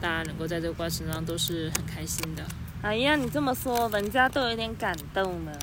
[0.00, 2.44] 大家能够在这个过程中都是很开心的。
[2.82, 5.58] 哎呀，你这么说，人家都有点感动了。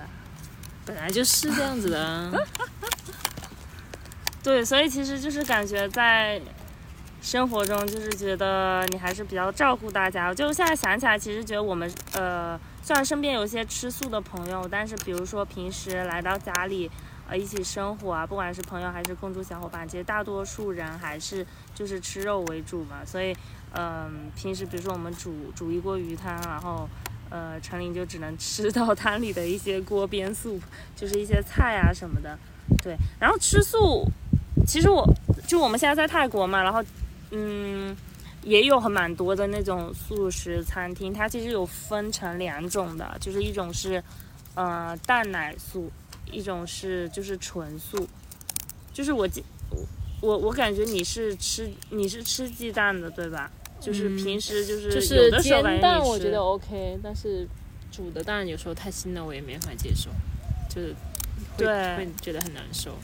[0.85, 2.45] 本来就是这样子的。
[4.43, 6.41] 对，所以其实就是感觉在
[7.21, 10.33] 生活中，就是觉得你还是比较照顾大家。
[10.33, 16.91] 就现在想起来，其实觉得我们呃，虽然身边有些吃素的朋友，但是比如说平时来到家里
[17.29, 23.33] 呃一起生活啊，不管是朋友还是共住小伙伴，其实大多数人还是就是吃肉为主嘛，所以。
[23.73, 26.87] 嗯，平时比如说我们煮煮一锅鱼汤，然后，
[27.29, 30.59] 呃，陈琳就只能吃到汤里的一些锅边素，
[30.95, 32.37] 就是一些菜啊什么的。
[32.83, 34.05] 对，然后吃素，
[34.67, 35.03] 其实我
[35.47, 36.83] 就我们现在在泰国嘛，然后，
[37.31, 37.95] 嗯，
[38.43, 44.03] 也有很蛮多的那种素食餐厅，它其实有分成两种的，就是一种是，
[44.53, 45.91] 呃，蛋奶素，
[46.31, 48.07] 一种是就是纯素，
[48.93, 49.27] 就是我
[50.21, 53.51] 我我感觉你是吃你是吃鸡蛋的对吧？
[53.83, 57.45] 就是平时就是就是煎蛋，我觉得 OK，但是
[57.91, 60.09] 煮的蛋有时候太腥了，我也没法接受，
[60.69, 60.95] 就是
[61.57, 61.67] 对
[61.97, 62.97] 会觉得很难受。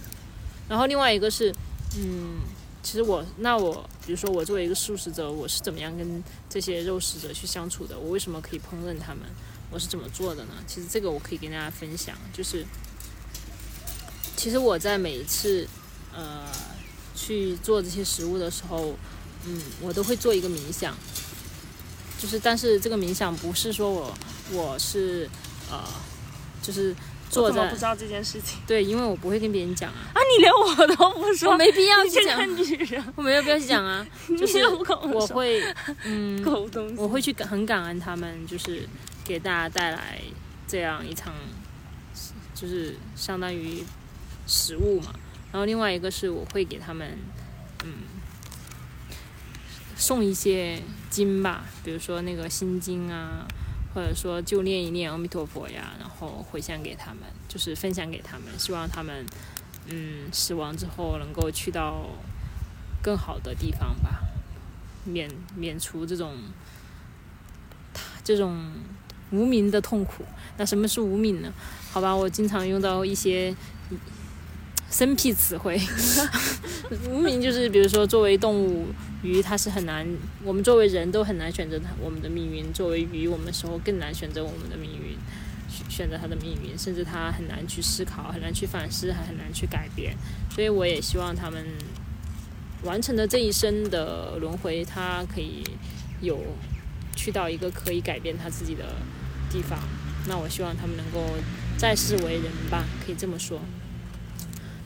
[0.69, 1.53] 然后另外一个是，
[1.97, 2.39] 嗯，
[2.81, 7.99] 其实我那我比如说我作为一个素食者，我是怎么样跟这些肉食者去相处的？
[7.99, 9.23] 我为什么可以烹饪他们？
[9.71, 10.53] 我是怎么做的呢？
[10.65, 12.65] 其实这个我可以跟大家分享，就是
[14.35, 15.67] 其实我在每一次
[16.15, 16.47] 呃
[17.13, 18.95] 去做这些食物的时候，
[19.49, 20.95] 嗯，我都会做一个冥想，
[22.19, 24.13] 就是但是这个冥想不是说我
[24.51, 25.29] 我是
[25.71, 25.83] 呃
[26.61, 26.95] 就是
[27.29, 28.59] 坐在我怎么不知道这件事情？
[28.67, 30.19] 对，因为我不会跟别人讲啊，啊？
[30.37, 34.05] 你连我都不说，我没必要去讲，女人，我没有必要去讲啊，
[34.37, 35.63] 就是我会
[36.03, 36.41] 嗯。
[36.43, 38.87] 狗东西，我会去感很感恩他们，就是
[39.23, 40.19] 给大家带来
[40.67, 41.33] 这样一场，
[42.55, 43.83] 就是相当于
[44.47, 45.13] 食物嘛。
[45.51, 47.38] 然后另外一个是我会给他们，嗯，
[49.99, 53.45] 送一些经吧，比如说那个心经啊，
[53.93, 59.25] 或者说就念一念阿弥陀佛呀，然后回向给他们，就是分享给他们，希望他们，
[59.87, 62.09] 嗯，死亡之后能够去到
[63.03, 64.21] 更好的地方吧，
[65.03, 66.33] 免免除这种
[68.23, 68.71] 这种
[69.31, 70.23] 无名的痛苦。
[70.57, 71.51] 那什么是无名呢？
[71.91, 73.53] 好吧，我经常用到一些
[74.89, 75.77] 生僻词汇。
[77.09, 78.87] 无名就是，比如说，作为动物，
[79.21, 80.07] 鱼它是很难，
[80.43, 85.17] 我们作为人都很难选择它我们的命运；作为鱼，我们时候更难选择我们的命运，
[85.89, 90.15] 选择它的命运，甚至它很难去思考，很难去反思，还很难去改变。
[90.49, 91.65] 所以，我也希望他们
[92.83, 95.63] 完成了这一生的轮回，他可以
[96.21, 96.39] 有
[97.15, 98.85] 去到一个可以改变他自己的
[99.51, 99.77] 地方。
[100.27, 101.23] 那我希望他们能够
[101.77, 103.59] 在世为人吧，可以这么说。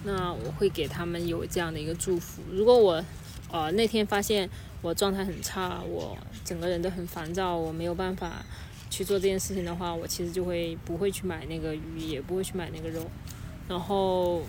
[0.04, 2.42] 那我会给他们有这样的一个祝福。
[2.52, 3.04] 如果我
[3.52, 4.50] 呃那天发现
[4.82, 8.44] 我状态很差，我整个人都很烦躁，我没有办法
[8.90, 13.10] 去做这件事情的话，我其实就会不会去买那个鱼，也不会去买那个肉。
[13.68, 14.42] 然后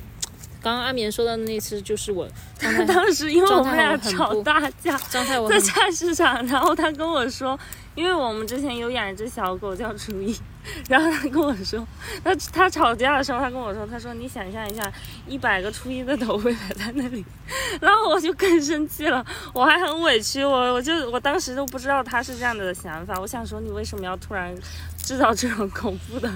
[0.61, 7.59] 刚刚阿棉说的那次，就是我 状态当时因为我们俩吵大架，状态我在菜市场，然后他跟我说，
[7.95, 10.37] 因为我们之前有养一只小狗叫初一，
[10.89, 11.87] 然后他跟我说，
[12.25, 14.93] 他他吵架的时候，他跟我说，他说你想象一下，
[15.29, 17.25] 一百个初一的头会摆在那里，
[17.81, 24.55] 然后我就更生气了，我还很委屈，我我就我当时都不知道他是这样的想法，我想说你为什么要突然
[24.99, 26.29] 制造这种恐怖的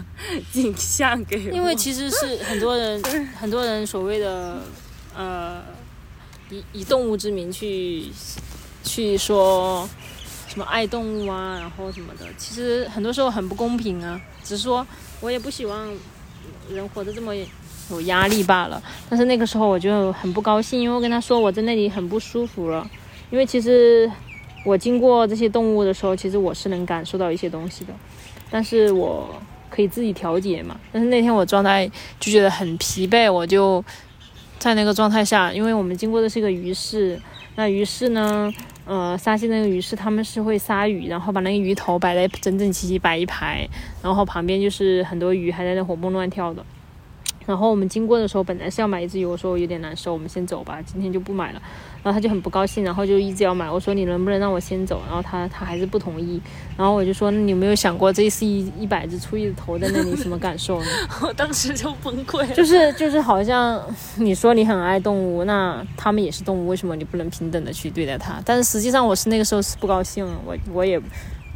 [0.52, 1.52] 景象给我？
[1.52, 3.02] 因为其实是很多人
[3.36, 4.62] 很多人所谓的
[5.16, 5.62] 呃
[6.50, 8.12] 以以动物之名去
[8.84, 9.88] 去说
[10.58, 14.20] 什么爱动物啊，然后什么的，其实很多时候很不公平啊。
[14.42, 14.84] 只是说
[15.20, 15.88] 我也不希望
[16.68, 17.32] 人活得这么
[17.92, 18.82] 有压力罢了。
[19.08, 22.84] 但是那个时候我就很不高兴，因为我跟他说我在那里很不舒服了。
[23.30, 24.10] 因为其实
[24.64, 27.94] 我经过这些动物的时候，其实我是能感受到一些东西的，
[28.50, 29.40] 但是我
[29.70, 30.76] 可以自己调节嘛。
[30.90, 33.84] 但是那天我状态就觉得很疲惫，我就
[34.58, 37.20] 在那个状态下，因为我们经过的是一个鱼市，
[37.54, 38.52] 那鱼市呢，
[38.88, 43.68] 呃，沙蟹那个鱼是他们是会杀鱼，然后把那个鱼头摆在整整齐齐摆一排，
[44.02, 46.64] 然后旁边就是很多鱼还在那活蹦乱跳的。
[47.48, 51.62] 然后我们经过的时候，本来是要买一只鱼，我说我有点难受，我们先走吧，今天就不买了。
[52.02, 53.70] 然后他就很不高兴，然后就一直要买。
[53.70, 55.00] 我说你能不能让我先走？
[55.06, 56.38] 然后他他还是不同意。
[56.76, 60.86] 然后我就说，那你有没有想过，这是一一百只初一的头在那里，什么感受呢？
[61.22, 63.82] 我当时就崩溃了，就是就是好像
[64.16, 68.40] 你说你很爱动物，那他们也是动物，为什么你不能平等的去对待它？
[68.44, 71.00] 但是实际上我是那个时候是不高兴，我我也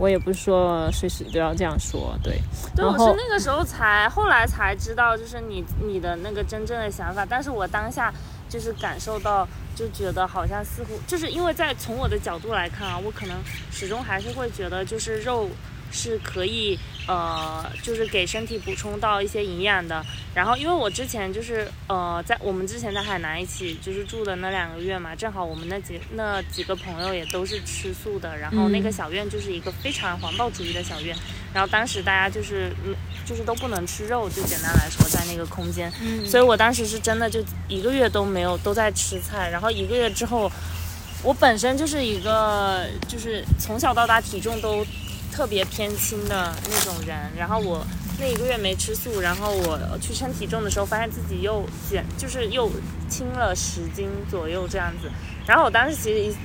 [0.02, 2.36] 我也不是说随时都要这样说，对。
[2.74, 7.24] 对，我是那个时候才，后来才知道，就是你你的那个真正的想法。
[7.24, 8.12] 但是我当下
[8.48, 13.38] 就是感受到，就觉得好像似乎就是因为在从我的角度来看啊，我可能
[13.70, 15.48] 始终还是会觉得，就是肉
[15.92, 20.04] 是可以呃，就是给身体补充到一些营养的。
[20.34, 31.14] 然后因为我之前就是呃，在我们之前在海南一起就是住的那两个月嘛，正好我们那几那几个朋友也都是吃素的，然后那个嗯小院就是一个非常环保主义的小院。
[31.52, 32.94] 然后当时大家就是嗯，
[33.26, 40.50] 就是都不能吃肉，就简单来说，在那个空间，嗯所以我当时是真的就一个月都没有都在吃菜，然后一个月之后，
[41.22, 44.82] 我本身就是一个就是从小到大体重都
[45.32, 47.84] 特别偏轻的那种人，然后我
[48.20, 52.70] 那一个月没吃素，然后我去称体重的时候，发现自己又减，就是又
[53.08, 55.10] 轻了十斤左右这样子，
[55.46, 56.36] 然后我当时其实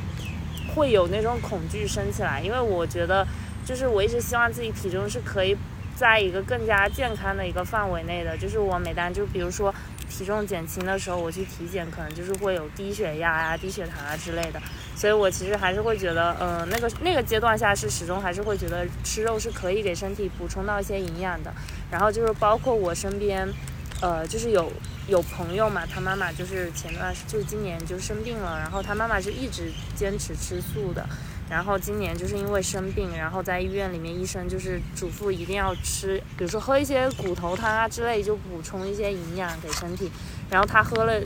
[0.74, 3.28] 会有那种恐惧升起来，因为我觉得
[3.66, 5.56] 就是我一直希望自己体重是可以
[5.96, 9.74] 在一个更加健康的一个范围内的，就是我每当就比如说
[10.10, 14.62] 体重减轻的时候，我去体检可能就是会有低血压呀、低血糖啊之类的，
[14.96, 21.54] 所以我其实还是会觉得，呃，那个那个阶段下是始终还是会觉得吃肉是可以给身体补充到一些营养的，
[21.92, 23.48] 然后就是包括我身边，
[24.02, 24.72] 呃，就是有
[25.08, 31.08] 有朋友嘛，他妈妈就是前段就是今年就生病了，然后他妈妈是一直坚持吃素的，
[31.50, 40.12] 然后今年就是因为生病，然后在医院里面医生就是嘱咐一定要吃，比如说喝一些骨头汤啊之类，就补充一些营养给身体，
[40.50, 41.22] 然后他喝了。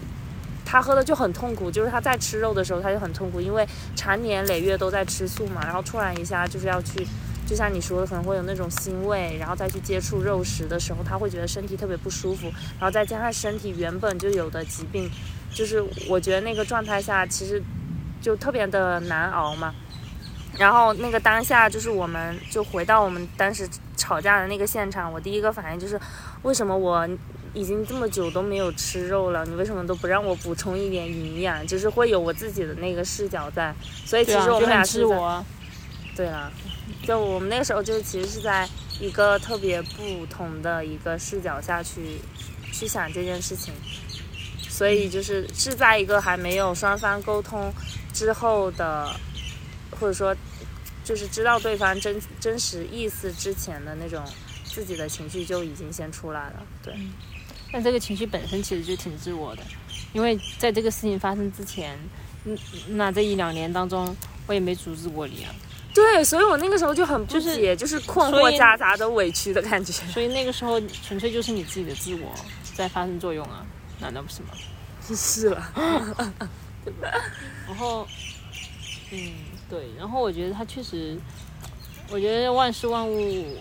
[0.64, 7.06] 他喝的就很痛苦，就是他在吃肉的时候他就很痛苦，因为常年累月都在吃素嘛，然后突然一下就是要去，
[7.46, 12.46] 就像你说的可能会有那种腥味，然后再去接触肉食的时候，他会觉得身体特别不舒服，
[12.80, 15.12] 然后再加上身体原本就有的疾病，
[15.54, 17.62] 就是我觉得那个状态下其实
[18.22, 19.76] 就特别的难熬嘛。
[20.62, 26.00] 然后那个当下就是我们就回到我们当时吵架的那个现场，我第一个反应就是
[26.44, 27.10] 为什么我。
[27.54, 31.68] 已经这么久都没有吃肉了，你为什么都不让我补充一点营养？
[31.68, 35.44] 就是会有我自己的那个视角在，所以其实我们俩是我。
[36.16, 36.50] 对了，
[37.06, 38.66] 就我们那个时候就其实是在
[39.02, 42.22] 一个特别不同的一个视角下去
[42.72, 43.74] 去想这件事情，
[44.70, 47.70] 所以就是是在一个还没有双方沟通
[48.14, 49.14] 之后的，
[50.02, 50.36] 或者说
[51.04, 54.24] 就是知道对方真真实意思之前的那种
[54.66, 56.94] 自己的情绪就已经先出来了，对。
[57.72, 59.62] 但这个情绪本身其实就挺自我的，
[60.12, 61.98] 因为在这个事情发生之前，
[62.46, 62.58] 嗯，
[62.90, 64.14] 那这一两年当中，
[64.48, 65.54] 我也没阻止过你啊。
[65.94, 69.94] 对，所以我那个时候就很不解，就是困惑夹杂的委屈的感觉。
[70.12, 72.34] 所以那个时候纯粹就是你自己的自我
[72.74, 73.66] 在发生作用啊，
[74.00, 74.50] 难道不是吗？
[75.16, 75.74] 是了，
[76.86, 77.12] 对吧？
[77.68, 78.08] 然后，
[79.12, 79.34] 嗯，
[79.72, 81.18] 对，然后我觉得它确实，
[82.12, 83.58] 我觉得万事万物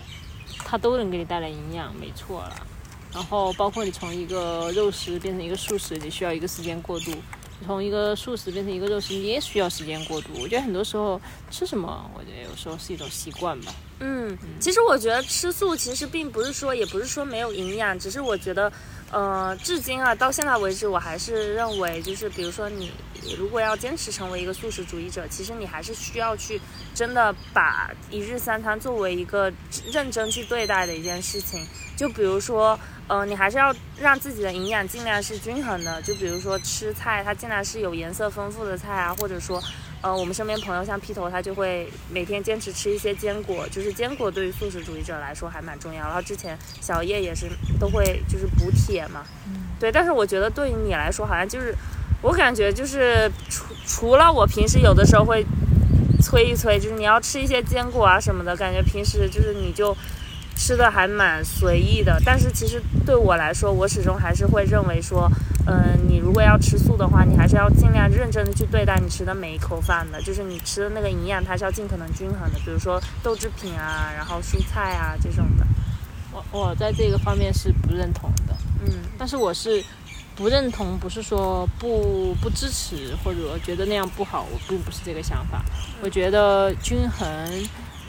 [0.65, 2.67] 它都能给你带来营养，没错了。
[3.13, 7.11] 然后包括你从一个肉食变成一个素食，你需要一个时间过渡；
[7.65, 10.29] 从一个素食变成一个肉食，你也需要时间过渡。
[10.41, 13.73] 我觉得很多时候吃什么，我觉得有时候是一种习惯吧。
[14.01, 18.71] 嗯，其实我觉得吃素其实并不是说，也不是说没有营养，只是我觉得，
[19.11, 22.91] 呃，至今啊，到现在为止，我还是认为，就是比如说你
[23.37, 26.59] 如果要坚持成为一个素食主义者，其实你还是需要去
[26.93, 29.51] 真的把一日三餐作为一个
[29.91, 31.65] 认真去对待的一件事情。
[31.97, 32.79] 就比如说。
[33.07, 36.01] 嗯，你还是要让自己的营养尽量是均衡的。
[36.01, 39.61] 就比如说吃菜，它尽量是有颜色丰富的菜啊，或者说，
[40.01, 46.05] 呃，我们身边朋友像劈头，他就会每天坚持吃一些坚果，就是坚果对于素食主义者来说还蛮重要。
[46.05, 49.25] 然后之前小叶也是都会就是补铁嘛，
[49.77, 49.91] 对。
[49.91, 51.75] 但是我觉得对于你来说，好像就是
[52.21, 55.45] 我感觉就是除除了我平时有的时候会
[56.21, 59.95] 催一催，就是你要吃一些坚果啊什么的，感觉平时就是你就。
[60.53, 65.27] 吃的还蛮随意的，但是其实对我来说，我始终还是会认为说，
[65.65, 75.65] 嗯，你如果要吃素的话，你还是要尽量认真的去对待你吃的每一口饭的，就是你吃的那个营养，它是要尽可能均衡的，比如说豆制品啊，然后蔬菜啊这种的。
[76.31, 78.55] 我我在这个方面是不认同的，
[78.85, 79.83] 嗯，但是我是
[80.35, 85.63] 不认同，不是说不不支持或者觉得那样不好，我并不是这个想法，
[86.01, 87.27] 我觉得均衡。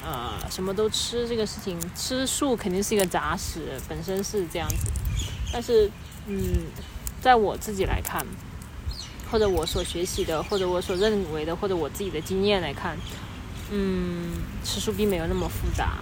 [0.04, 4.90] 呃，什么都吃这个事情，吃素肯定是一个杂食，本身是这样子。
[5.52, 5.88] 但是，
[6.26, 6.66] 嗯，
[7.20, 8.26] 在我自己来看，
[9.30, 12.98] 或者我所学习的，或者我所认为的，或者我自己的经验来看，
[13.70, 14.32] 嗯，
[14.64, 15.98] 吃素并没有那么复杂。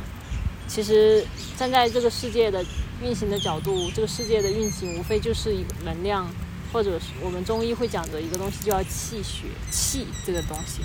[0.67, 1.23] 其实
[1.59, 2.65] 站在这个世界的
[3.03, 6.29] 运行的角度，这个世界的运行无非就是一个能量，
[6.71, 10.83] 或者是我们中医会讲的一个东西，就叫气血气这个东西。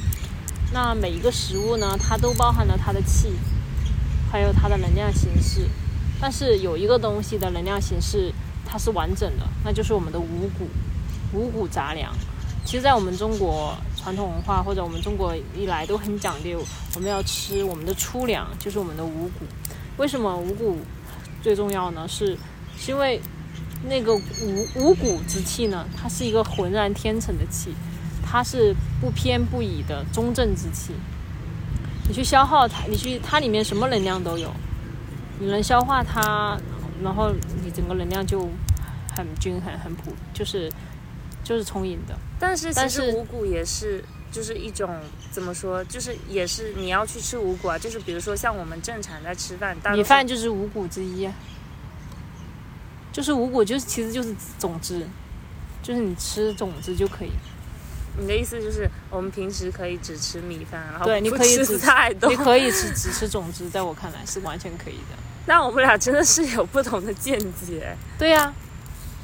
[0.73, 3.33] 那每一个食物呢，它都包含了它的气，
[4.31, 5.67] 还有它的能量形式。
[6.21, 8.31] 但是有一个东西的能量形式
[8.65, 10.69] 它是完整的，那就是我们的五谷，
[11.33, 12.13] 五谷杂粮。
[12.63, 16.63] 其实，在我们中国传统文化或者我们中国一来都很讲究，
[16.95, 19.45] 我们要吃我们的粗粮，就是我们的五谷。
[19.97, 20.79] 为什么五谷
[21.45, 22.07] 最重要呢？
[22.07, 22.35] 是
[22.75, 23.21] 是因为
[23.87, 27.71] 那个五五谷之气呢，它是一个浑然天成的气。
[28.27, 30.91] 它是不偏不倚的中正之气，
[32.07, 34.51] 你去消耗它，你去它里面什么能量都有，
[35.39, 36.59] 你能消化它，
[37.03, 37.31] 然后
[37.63, 38.49] 你整个能量就
[39.15, 40.67] 很均衡、很普，就是
[41.43, 42.17] 就是充盈的。
[42.39, 44.03] 但是其实五谷也是
[44.35, 44.99] 就是一种
[45.31, 51.29] 怎么说，就是也是你要去吃五谷啊，就是比如说像我们正常在吃饭，米饭就是五谷之一，
[53.13, 55.07] 就是五谷就是其实就是种子，
[55.81, 57.31] 就是你吃种子就可以。
[58.17, 65.15] 你的意思就是，我们平时可以只吃米饭，然后对，你可以吃菜， 你可以吃只吃种子，在我看来是完全可以的。
[65.45, 67.95] 那我们俩真的是有不同的见解。
[68.19, 68.53] 对呀，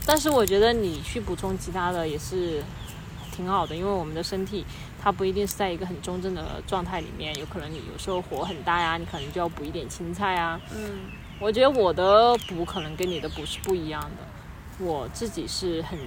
[0.06, 2.64] 但是我觉得你去补充其他的也是
[3.34, 4.66] 挺好的，因为我们的身体
[5.04, 10.62] 它不一定是在一个很中正的状态里面，有可能你有时候火很大呀，你可能就要补一点青菜啊。
[10.76, 11.00] 嗯，
[11.40, 14.86] 我觉得我的补可能跟你的补是不一样的。
[14.86, 15.98] 我自己是很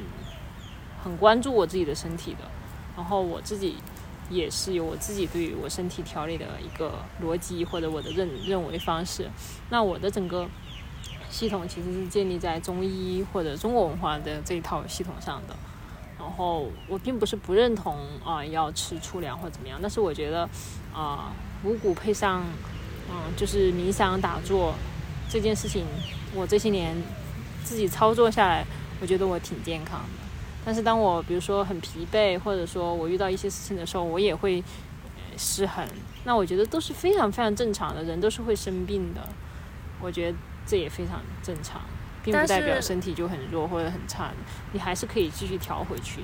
[1.03, 2.49] 很关注我自己的身体的，
[2.97, 3.77] 然后我自己
[4.31, 9.29] 也是有我自己对于我身体调理的一个逻辑或者我的认认为方式。
[9.71, 10.49] 那我的整个
[11.31, 15.57] 系统其实是建立在中医或者中国文化的这一套系统上的。
[16.25, 20.49] 然后我并不是不认同啊、要吃粗粮或怎么样，但是我觉得
[20.93, 22.43] 啊、五谷配上
[23.11, 24.75] 嗯就是冥想打坐
[25.29, 25.85] 这件事情，
[26.35, 26.97] 我这些年
[27.63, 28.65] 自己操作下来，
[29.01, 30.25] 我觉得我挺健康的。
[30.65, 34.65] 但是当我比如说很疲惫，或者说我遇到一些事情的时候，我也会、
[35.37, 35.87] 失衡。
[36.25, 39.29] 那我觉得都是非常非常正常的，人都是会生病的。
[40.01, 41.83] 我觉得这也非常正常，
[42.25, 44.33] 并不代表身体就很弱或者很差，
[44.73, 46.23] 你还是可以继续调回去。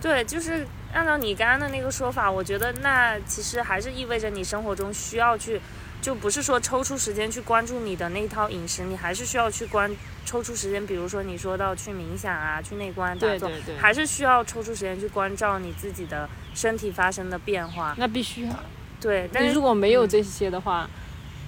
[0.00, 5.60] 对，就是按照你刚刚的那个说法，我觉得那其实还是意味着你生活中需要去，
[6.02, 9.90] 就不是说抽出时间去关注你的那套饮食，你还是需要去关
[10.26, 17.94] 抽出时间，比如说你说到去冥想啊，去内观打坐，对对对，还是需要抽出时间去关照你自己的身体发生的变化。
[17.96, 18.62] 那必须啊。
[19.00, 20.88] 对，但是你如果没有这些的话，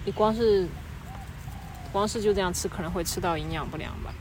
[0.07, 0.66] 你光是
[1.97, 4.12] 光是就这样吃，可能会吃到营养不良吧。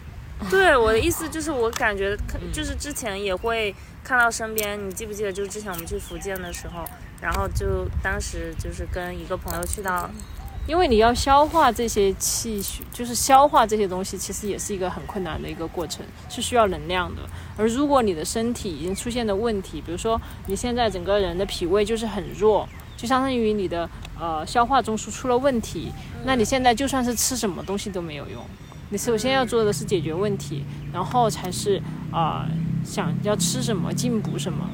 [0.49, 2.17] 对我的意思就是，我感觉
[2.53, 6.86] 就是之前也会看到身边，你记不记得，就是之前我们去福建的时候，
[7.19, 10.09] 然后就当时就是跟一个朋友去到，
[10.65, 17.23] 因为你要消化这些气血，就是消化这些东西，其实也是一个很困难的一个过程，是需要能量的。
[17.57, 22.67] 而如果你的身体已经出现的问题，比如说你现在整个人的脾胃就是很弱，
[22.97, 23.89] 就相当于你的
[24.19, 25.91] 呃消化中枢出了问题，
[26.25, 28.43] 那你现在就算是吃什么东西都没有用。
[28.89, 31.81] 你首先要做的是解决问题，然后才是
[32.11, 34.69] 啊、呃想要吃什么进补什么，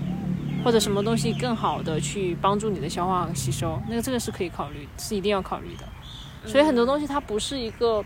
[0.65, 5.86] 或者什么东西更好的去帮助你的消化和吸收，那个这个是可以考虑，是一定要考虑的。
[6.45, 8.03] 所以很多东西它不是一个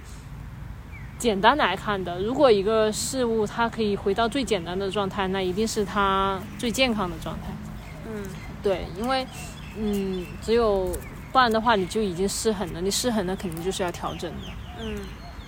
[1.18, 2.22] 简单来看的。
[2.22, 7.51] 如果一个事物它可以回到最简单的状态，那一定是它最健康的状态。
[8.07, 8.22] 嗯
[8.61, 9.26] 对，因为
[9.78, 10.95] 嗯，只有
[11.32, 12.82] 不然的话，你就已经失衡了。
[12.82, 14.47] 你失衡了，肯定就是要调整的。
[14.82, 14.97] 嗯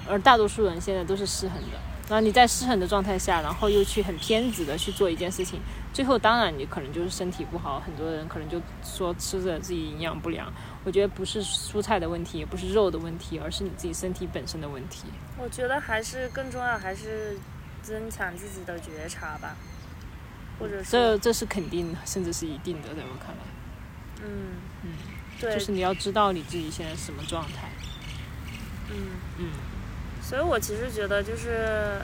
[0.09, 1.77] 而大多数人现在都是失衡的。
[2.07, 5.59] 然后你在失衡的状态下，然后又去很偏执的去做一件事情，
[5.91, 10.49] 最后当然你可能就是身体不好，很多人可能就说吃着自己营养不良。
[10.85, 15.07] 我觉得不是蔬菜的问题，也不是肉的问题，而是你自己身体本身的问题。
[15.37, 17.37] 我觉得还是更重要，还是
[17.83, 19.57] 增强自己的觉察吧，
[20.57, 23.43] 或者这，这是肯定的，甚至是一定的，在我看来，
[24.23, 24.89] 嗯嗯，
[25.39, 27.69] 对，就是你要知道你自己现在什么状态。
[28.89, 28.95] 嗯。
[29.39, 29.49] 嗯，
[30.21, 31.99] 所以我其实觉得就是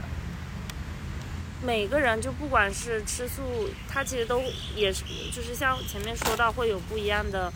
[1.66, 4.42] 每个人，就不管是吃素，他其实都
[4.76, 7.52] 也是，就是像前面说到会有不一样的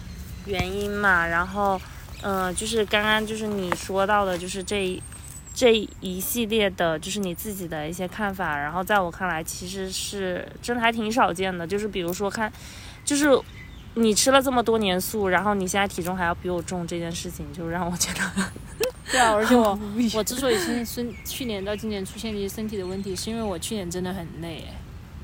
[0.45, 1.27] 原因嘛。
[1.27, 1.79] 然后，
[2.21, 5.03] 呃，就是刚刚就是你说到的，就是这一
[5.53, 8.57] 这一系列的，就是你自己的一些看法。
[8.57, 11.67] 然后在我看来，其实是真的还挺少见的。
[11.67, 12.51] 就是比如说看，
[13.05, 13.27] 就是
[13.97, 18.51] 你吃了这么多年素，然后你现在体重还要比我重，这件事情就让我觉得。
[19.11, 19.77] 对啊，而且我
[20.15, 24.73] 我之所以身身去年到今年出现一些身体的问题，是因为我去年真的很累，哎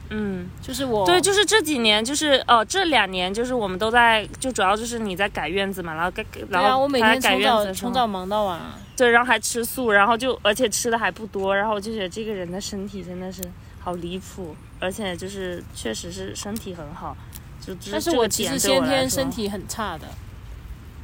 [0.10, 8.80] 嗯，就是我对，就是这几年，就是哦，这两年就是我们都在，就主要就是你在改院子嘛，然后改，对啊，然后我每天改从早院子从早忙到晚啊。
[8.96, 13.42] 对，然后还吃素，然后就而且吃的还不多，然后我就觉得这个人的身体真的是
[13.80, 17.18] 好离谱，而且就是确实是身体很好，
[17.66, 20.08] 就但是我其实先天身，体很差的，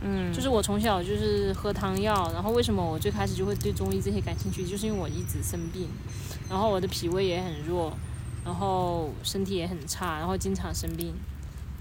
[0.01, 5.87] 嗯，就是我从小就是喝汤药，然后为什么我最开始就会对中医这些感兴趣，就是因为我一直生病，
[6.49, 7.93] 然后我的脾胃也很弱，
[8.43, 11.13] 然后身体也很差，然后经常生病。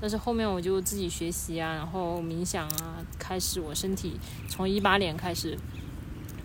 [0.01, 4.16] 但是后面我就自己学习啊，然后冥想啊，开始我身体
[4.49, 5.59] 从一八年开始，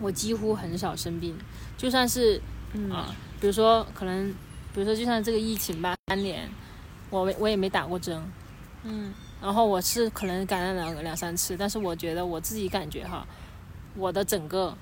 [0.00, 1.36] 我几乎很少生病，
[1.78, 2.40] 就算是
[2.72, 2.90] 嗯。
[2.90, 4.28] 啊，比如说可能，
[4.72, 6.48] 比如说就像这个疫情吧，三年，
[7.22, 8.22] 我我也没打过针，
[8.82, 9.12] 嗯。
[9.42, 13.26] 然后我是可能感染了两三次，但是我觉得我自己感觉哈，
[13.94, 14.74] 我的整个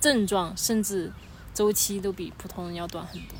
[0.00, 1.12] 症状甚至
[1.52, 3.36] 周期都比普通人要短很多，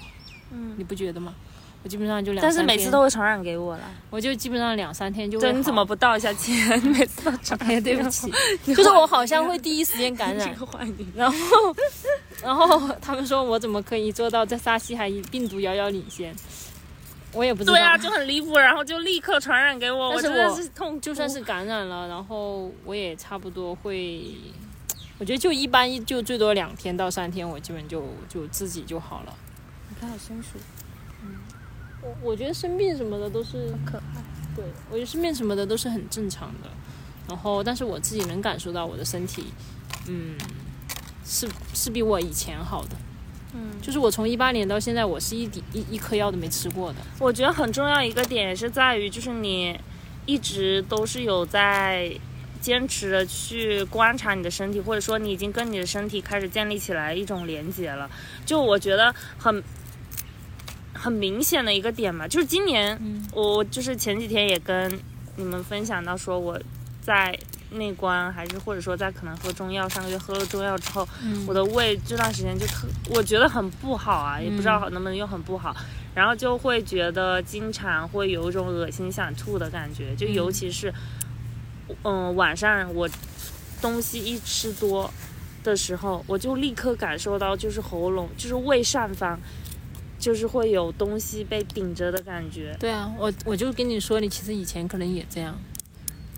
[0.51, 1.35] 嗯，你不觉得吗？
[1.83, 6.79] 我基本上就两，但是每次都，会传染给我了，我就基本上两三天就会对，你怎么不道一下歉？
[6.85, 8.31] 你 每次都传哎，对不起，
[8.75, 10.51] 就是我好像会第一时间感染。
[10.53, 11.37] 这，个坏女然后，
[12.43, 16.35] 然后他们说我怎么可以做到在沙溪还以病毒遥遥领先？
[17.35, 17.73] 我也不知道。
[17.73, 24.35] 对啊，就很离谱，然后就立刻传染给我，但是真的是痛，就算是感染了，然后我也差不多会，
[25.19, 29.35] 我觉得就一般就最多两天到三天，我基本就就自己就好了。
[29.89, 30.59] 你看好松鼠，
[32.03, 34.23] 我我觉得生病什么的都是可爱。
[34.57, 36.71] 对，我觉得生病什么的都是很正常的。
[37.27, 39.47] 然后，但是我自己能感受到我的身体，
[40.07, 40.37] 嗯，
[41.25, 42.91] 是是比我以前好的。
[43.85, 46.99] 嗯，就是我从一八年到现在，我是一滴一一颗药都没吃过的。
[47.19, 49.79] 我觉得很重要一个点也是在于，就是你
[50.27, 52.11] 一直都是有在
[52.61, 58.11] 坚持的去观察你的身体，或者说你已经跟你的身体开始建立起来一种连接了。
[58.47, 59.63] 就我觉得很
[60.95, 64.91] 很明显的一个点嘛，就是今年嗯我就是前几天也跟
[65.37, 66.59] 你们分享到，说我
[67.03, 67.39] 在
[67.75, 71.45] 内关还是或者说在可能喝中药，上个月喝了中药之后，嗯。
[71.47, 75.75] 我的胃这段时间就特，我觉得很不好啊，也不知道能不能用很不好，
[76.15, 80.93] 然后就会觉得经常会有一种恶心想吐的感觉，就尤其是，
[82.03, 83.09] 嗯、晚上我
[83.83, 85.13] 东西一吃多
[85.63, 89.39] 的时候，我就立刻感受到就是喉咙就是胃上方。
[90.17, 95.55] 就是会有东西被顶着的感觉，对啊，我我就跟你说，你其实以前可能也这样，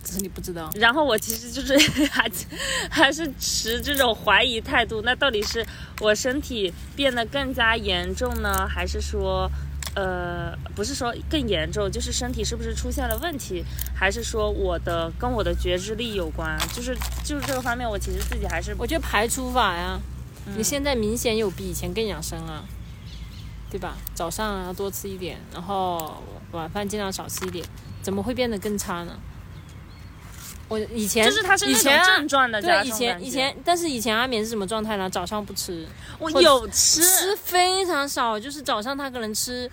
[0.07, 0.71] 只是你不知道。
[0.77, 1.77] 然后我其实就是
[2.09, 2.31] 还
[2.89, 5.67] 还是持这种怀疑态度，那到底是
[6.01, 9.51] 我身体变得更加严重呢，还是说，
[9.97, 16.57] 呃，不是说更严重，就是身体是不是出现了问题，还是说我的跟我的觉知力有关？
[16.73, 19.99] 就是就是这个方面，我其实自己还是我觉得排除法呀，
[20.57, 22.65] 你现在明显有比以前更养生啊，
[23.69, 23.97] 对吧？
[24.15, 27.65] 早上要多吃一点，然后晚饭尽量少吃一点，
[28.01, 29.19] 怎么会变得更差呢？
[30.69, 35.09] 我以前就是它是那种以前啊症状的对以前以前，但是以前阿眠是什么状态呢？
[35.09, 35.87] 早上不吃，
[36.19, 39.71] 我有吃，吃非常少，就是早上他可能吃，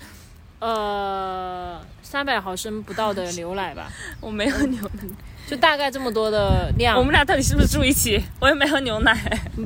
[0.60, 3.92] 呃，三百毫升不到的 牛奶吧，
[4.22, 5.02] 我没有牛奶。
[5.46, 6.98] 就大概这么多的量。
[6.98, 8.24] 我们俩到底是不是住一起？
[8.40, 9.14] 我也没喝牛奶。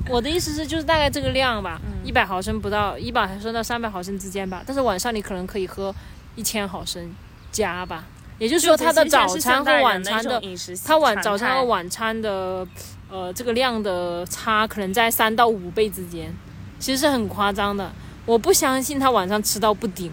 [0.10, 4.64] 我的意思是，就是大概这个量吧，嗯一百毫升不到，一百毫升到三百毫升之间吧。
[4.66, 5.94] 但是晚上你可能可以喝
[6.36, 7.14] 一千毫升
[7.52, 8.06] 加吧，
[8.40, 10.42] 也就是说他的早餐和晚餐的，
[10.86, 12.68] 他晚早餐和晚餐的，
[13.10, 16.34] 呃，这个量的差可能在三到五倍之间，
[16.80, 17.92] 其实是很夸张的。
[18.26, 20.12] 我不相信他晚上吃到不顶，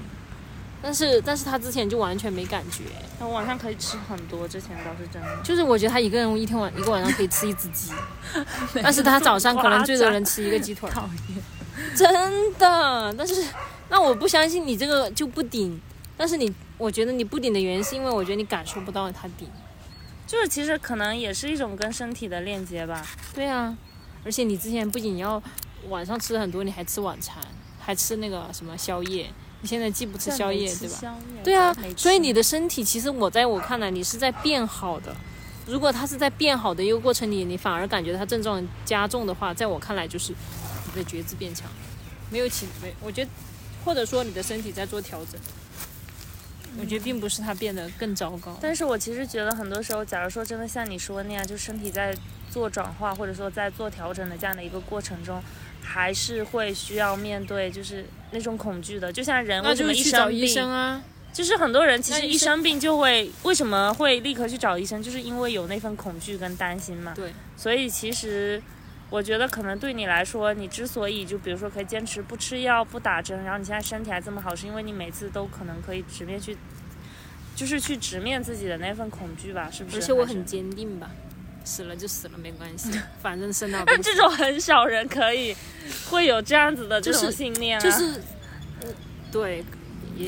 [0.81, 2.85] 但是但是他之前就完全没感觉，
[3.19, 5.29] 他晚上可以吃很多，之前倒是真的。
[5.43, 7.91] 就是我觉得他一个人一天晚一个晚上可以吃一只鸡，
[8.83, 10.93] 但是他早上可能最多能吃一个鸡腿儿。
[10.95, 11.43] 讨厌。
[11.97, 12.09] 真
[12.57, 13.45] 的，但是
[13.89, 15.81] 那我不相信你这个就不顶，
[16.17, 19.49] 但是你我觉得你不顶的原因是因为我觉得你感受不到它顶。
[20.27, 23.07] 就是其实可能也是一种跟身体的链接吧。
[23.35, 23.77] 对啊，
[24.25, 25.41] 而且你之前不仅要
[25.89, 27.37] 晚上吃很多，你还吃晚餐，
[27.79, 31.17] 还吃那个什么宵夜，你现在既不吃宵夜，对吧？
[31.45, 35.15] 对啊所以你的身体其实我在我看来你是在变好的。
[35.67, 41.71] 如果它是在变好的一个过程里，你反而感觉它症状加重的话，在我看来就是你的觉知变强，
[42.31, 43.31] 没有起没，我觉得
[43.85, 45.39] 或者说你的身体在做调整。
[46.81, 52.17] 我觉得并不是它变得更糟糕，但是我其实觉得很多时候，假如说真的像你说的那样，就身体在
[52.51, 55.43] 做转化或者说在做调整的这样的一个过程中，
[55.83, 59.13] 还是会需要面对就是那种恐惧的。
[59.13, 61.03] 就像人为什么一是去找医生病，生啊。
[61.33, 67.13] 就是很多人其实一生病就会为什么会立刻去找医生，就是因为有那份恐惧跟担心嘛。
[67.13, 68.63] 对，所以其实
[69.15, 76.57] 我觉得可能对你来说，你之所以就比如说可以坚持不吃药、不打针，然后你现在身体还这么好，是因为你每次都可能可以直面去，
[77.55, 79.99] 就是去直面自己的那份恐惧吧，是不是？
[79.99, 81.13] 而且我很坚定吧，
[81.63, 82.91] 死了就死了没关系，
[83.23, 85.55] 反正生到但这种很少人可以
[86.11, 88.21] 会有这样子的这种信念啊，就是，
[88.81, 88.89] 呃
[89.31, 89.65] 对，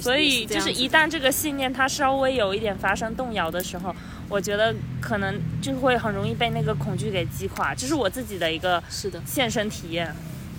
[0.00, 3.92] 所以就是一旦这个信念它稍微有一点发生动摇的时候，
[4.28, 7.74] 我觉得可能就会很容易被那个恐惧给击垮。
[7.74, 10.14] 这是我自己的一个是的，现身体验，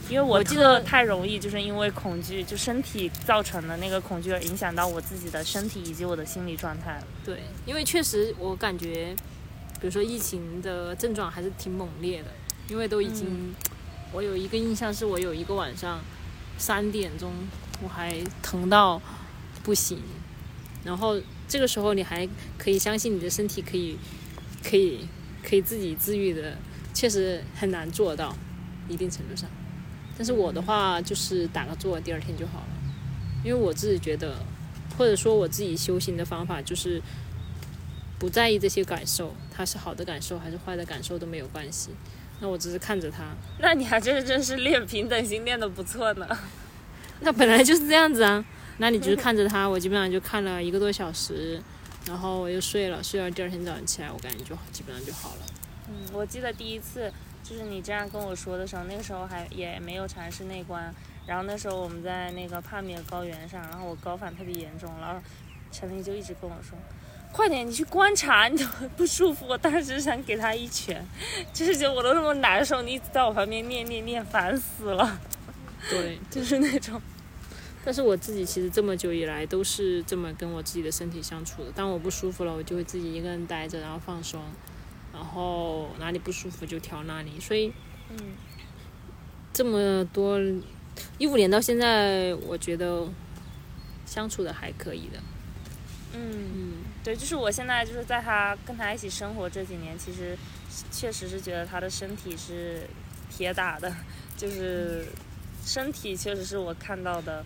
[0.09, 7.01] 因为我我记得太容易就是因为恐惧，就身体造成的那个恐惧而影响到我自己的身体以及我的心理状态。
[7.25, 9.13] 对，因为确实我感觉，
[9.81, 12.29] 比如说疫情的症状还是挺猛烈的，
[12.69, 13.53] 因为都已经，
[14.13, 15.99] 我有一个印象是我有一个晚上
[16.57, 17.31] 三点钟
[17.83, 19.01] 我还疼到
[19.61, 20.01] 不行，
[20.85, 22.27] 然后这个时候你还
[22.57, 23.97] 可以相信你的身体可以
[24.63, 25.07] 可以
[25.43, 26.57] 可以自己自愈的，
[26.93, 28.35] 确实很难做到
[28.89, 29.49] 一定程度上。
[30.17, 32.67] 但是我的话就是打个坐，第二天就好了，
[33.43, 34.35] 因为我自己觉得，
[34.97, 37.01] 或者说我自己修行的方法就是
[38.19, 41.91] 不在意这些感受，它是好的感受还是坏的感受都没有关系。
[42.39, 43.23] 那我只是看着它，
[43.59, 46.27] 那你还真真是练平等心练的不错呢。
[47.21, 48.43] 那本来就是这样子啊。
[48.77, 51.61] 那你就是看着他，我基本上就看了一个多小时，
[52.05, 55.41] 然后我就睡了，睡到第二天早上起来，我感觉就基本上就好了。
[55.89, 57.11] 嗯，我记得第一次
[57.43, 60.93] 就是你这样跟我说的时候，那个时候还也没有尝试内观，
[61.25, 65.19] 然后那时候我们在那个帕米尔高原上，然后我高反特别严重，然后
[65.71, 66.77] 陈琳就一直跟我说。
[67.31, 69.45] 快点，你去观察，你怎么不舒服？
[69.47, 71.05] 我当时想给他一拳，
[71.53, 75.19] 就是觉得我都那么难受，你一直在我旁边念念念，烦死了。
[75.89, 77.01] 对， 就是那种。
[77.87, 81.71] 但是我自己其实这么久以来都是这么跟我自己的身体相处的。
[81.71, 84.43] 当我不舒服了，我就会自己一个人待着，然后放松，
[85.13, 87.39] 然后哪里不舒服就调哪里。
[87.39, 87.71] 所以，
[88.09, 88.17] 嗯，
[89.53, 90.37] 这么多
[91.17, 93.07] 一五年到现在，我觉得
[94.05, 95.19] 相处的还可以的。
[96.13, 96.73] 嗯，嗯，
[97.05, 100.37] 对，就是我现在就是在他跟他一起生活这几年，其实
[100.91, 102.81] 确实是觉得他的身体是
[103.29, 103.95] 铁打的，
[104.35, 105.05] 就是
[105.63, 107.45] 身体确实是我看到的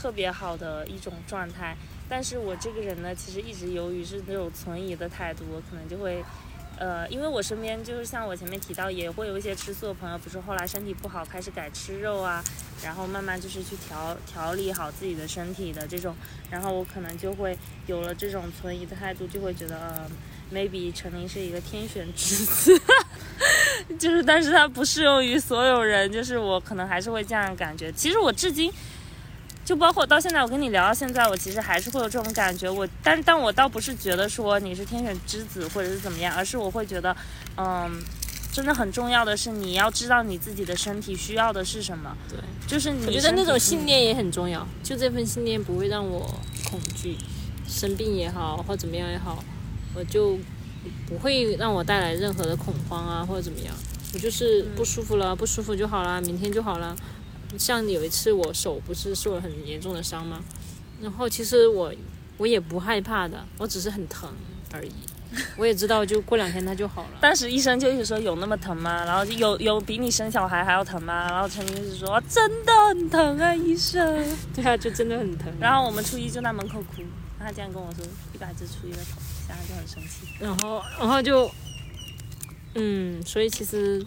[0.00, 1.76] 特别好的一种状态。
[2.08, 6.24] 但是我这个人呢，其实一直由于是那种存疑的态度，我可能就会。
[6.78, 12.42] 呃，因为我身边就是像我前面提到，也会有一些吃素的朋友，比如说后来身体不好，开始改吃肉啊，
[12.82, 16.16] 然后慢慢就是去调调理好自己的身体的这种，
[16.50, 17.54] 然后我可能就会
[17.86, 20.10] 有了这种存疑的态度，就会觉得、呃、
[20.50, 22.80] maybe 陈琳是一个天选之子，
[24.00, 27.92] 就是但是它不适用于所有人，就是我可能还是会这样感觉。
[27.92, 28.72] 其实我至今。
[29.70, 32.68] 就包括到现在，我跟你聊到现在，我其实还是会有这种感觉。
[32.68, 37.16] 我，但但我倒不是觉得说你是天选之子或者是怎么样，而是我会觉得，
[37.56, 38.02] 嗯，
[38.52, 42.16] 真的很重要的是你要知道你自己的身体需要的是什么。
[42.28, 44.66] 对，就是你我觉得那种信念也很重要。
[44.82, 46.18] 就这份信念不会让我
[46.68, 47.16] 恐惧，
[47.68, 49.38] 生病也好或怎么样也好，
[49.94, 50.36] 我就
[51.06, 53.72] 不会让我带来任何的恐慌啊或者怎么样。
[54.12, 56.96] 我就是不舒服了，不舒服就好了，明天就好了。
[57.58, 60.40] 像有一次我手不是受了很严重的伤吗？
[61.00, 61.92] 然后其实我
[62.36, 64.30] 我也不害怕的，我只是很疼
[64.72, 64.92] 而已。
[65.56, 67.10] 我也知道，就过两天它就好了。
[67.22, 69.04] 当时医生就一直说有那么疼吗？
[69.04, 71.28] 然后就有有比你生小孩还要疼吗？
[71.30, 74.26] 然后陈琳就是说真的很疼啊，医生。
[74.52, 75.52] 对啊，就真的很疼。
[75.60, 77.02] 然后我们初一就在门口哭，
[77.38, 80.26] 他这样跟我说一百只初一的头，现在就很生气。
[80.40, 81.48] 然后，然后就，
[82.74, 84.04] 嗯，所以其实，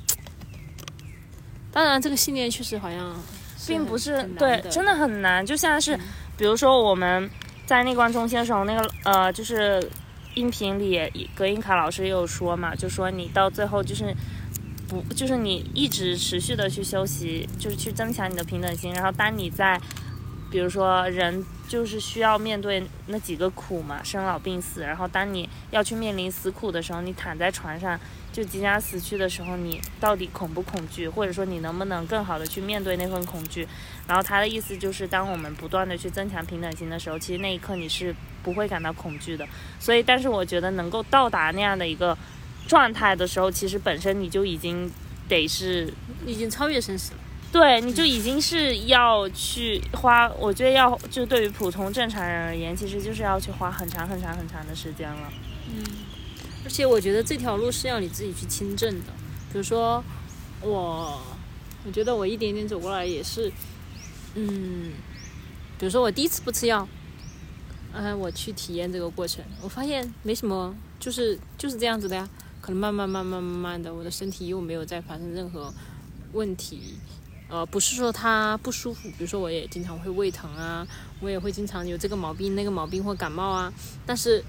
[1.74, 3.14] 当然这个信念确实好像
[3.68, 5.46] 并不是对，真的很难。
[5.46, 6.00] 就像是，嗯
[6.38, 7.30] 比如说我们
[7.66, 9.88] 在内观中心的时候，那个呃，就是
[10.36, 14.16] 音频里隔音卡老师也有说嘛，就说你到最后就是
[14.88, 18.94] 不，就是你一直持续的去休息，就是去增强你的平等心。
[18.94, 19.80] 然后当你在，
[20.54, 24.82] 比如说人就是需要面对那几个苦嘛，生老病死。
[24.82, 28.00] 然后当你要去面临死苦的时候，你躺在床上
[28.32, 33.68] 就即将死去的时候，你到底恐不恐惧，或者说你能不能更好的去面对那份恐惧？
[34.08, 39.48] 然后他的意思就是，当我们不断的去增强平等心的时候，其实那一刻你是不会感到恐惧的。
[39.80, 42.16] 所以，但是我觉得能够到达那样的一个
[42.68, 44.92] 状态的时候，其实本身你就已经
[45.28, 45.92] 得是
[46.28, 47.20] 已经超越生死了。
[47.54, 55.32] 对，你就已经是要去花，我觉得要就对于普通正常人而言，其实就是要去花很长很长很长的时间了。
[55.70, 55.84] 嗯
[56.66, 59.14] 而且我觉得这条路是要你自己去亲证的。
[59.52, 60.04] 比如说
[60.62, 61.22] 我，
[61.86, 63.52] 我觉得我一点点走过来也是，
[64.34, 64.94] 嗯，
[65.78, 66.88] 比如说我第一次不吃药，
[67.92, 72.28] 嗯、我去体验这个过程，我发现没什么，就是就是这样子的呀。
[72.62, 75.72] 可能慢慢慢慢慢慢的，我的身体又没有再发生任何
[76.32, 76.96] 问题。
[77.54, 80.88] 呃，不是说他不舒服，比如说我也经常会胃疼啊，
[81.20, 83.72] 我也会经常有这个毛病那个毛病或感冒啊，
[84.08, 84.44] 但是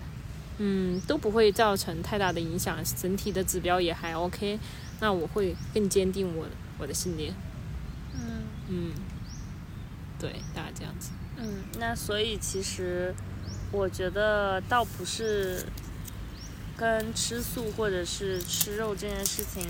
[0.57, 4.59] 嗯，都不会造成太大的影响，整体的指标也还 OK，
[5.01, 6.47] 那我会更坚定我
[6.79, 7.35] 我的信念。
[8.15, 8.93] 嗯嗯，
[10.19, 11.11] 对，大概这样子。
[11.37, 13.15] 嗯，那所以其实
[13.71, 15.67] 我觉得倒不是
[16.75, 19.63] 跟吃素或者是吃肉这件事情，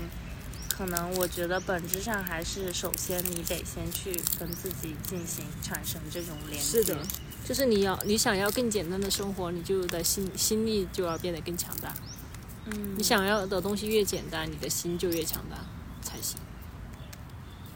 [0.77, 6.83] 可能我觉得本质上还是首先你得先去跟自己进行产生这种连接。
[6.83, 6.97] 是的，
[7.45, 11.93] 就是你要你想要更简单的生活，你就的心心力就要变得更强大。
[12.65, 15.57] 嗯，你想要的东西越简单，你的心就越强大
[16.01, 16.37] 才行。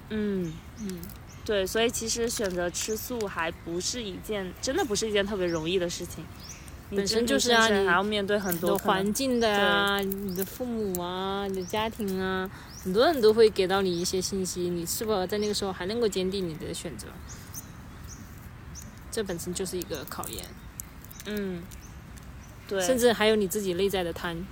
[0.10, 0.52] 嗯。
[0.82, 0.98] 嗯，
[1.46, 6.26] 对，所以其实选择吃素还不是一件，真的不是一件特别容易的事情。
[6.92, 12.50] 本身就是啊你还要面对很多环境的呀、你的父母啊，你的家庭啊，
[12.84, 17.08] 很多人都会给到你一些信息，你是否在那个时候还能够坚定你的选择？
[19.12, 20.46] 这本身就是一个考验，
[21.26, 21.64] 嗯，
[22.68, 24.46] 对，甚至还有你自己内在的贪。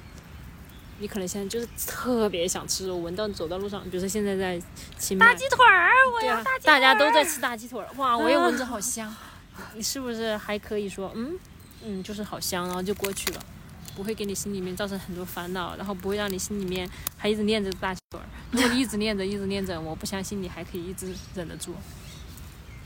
[1.00, 4.60] 你可能现在就是特别想吃肉，闻到走到路上，比如说现在在
[4.98, 6.80] 清迈大，鸡腿儿，我要大，鸡腿大。
[6.80, 9.16] 家都在吃大鸡腿儿，哇，我也闻着好香。
[9.76, 11.38] 你是不是还可以说，嗯
[11.84, 13.40] 嗯，就是好香，然后就过去了，
[13.98, 16.88] 不会给你心里面造成很多烦恼，然后不会让你心里面
[17.18, 18.26] 还一直念着大鸡腿儿。
[18.52, 21.74] 如果你一直念着，一直念着，我不相信你还可以一直忍得住。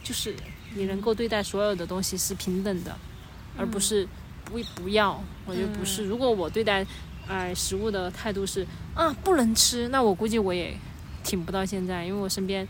[0.02, 0.34] 就是
[0.74, 2.98] 你能够对待所有的东西是平等的，
[3.58, 4.08] 而不是
[4.46, 5.22] 不不要。
[5.46, 6.06] 我觉得不是。
[6.06, 6.88] 如果我对待
[7.28, 10.74] 哎食物的态度是啊不能吃，那我估计我也
[11.26, 12.66] 挺不到现在，因为我身边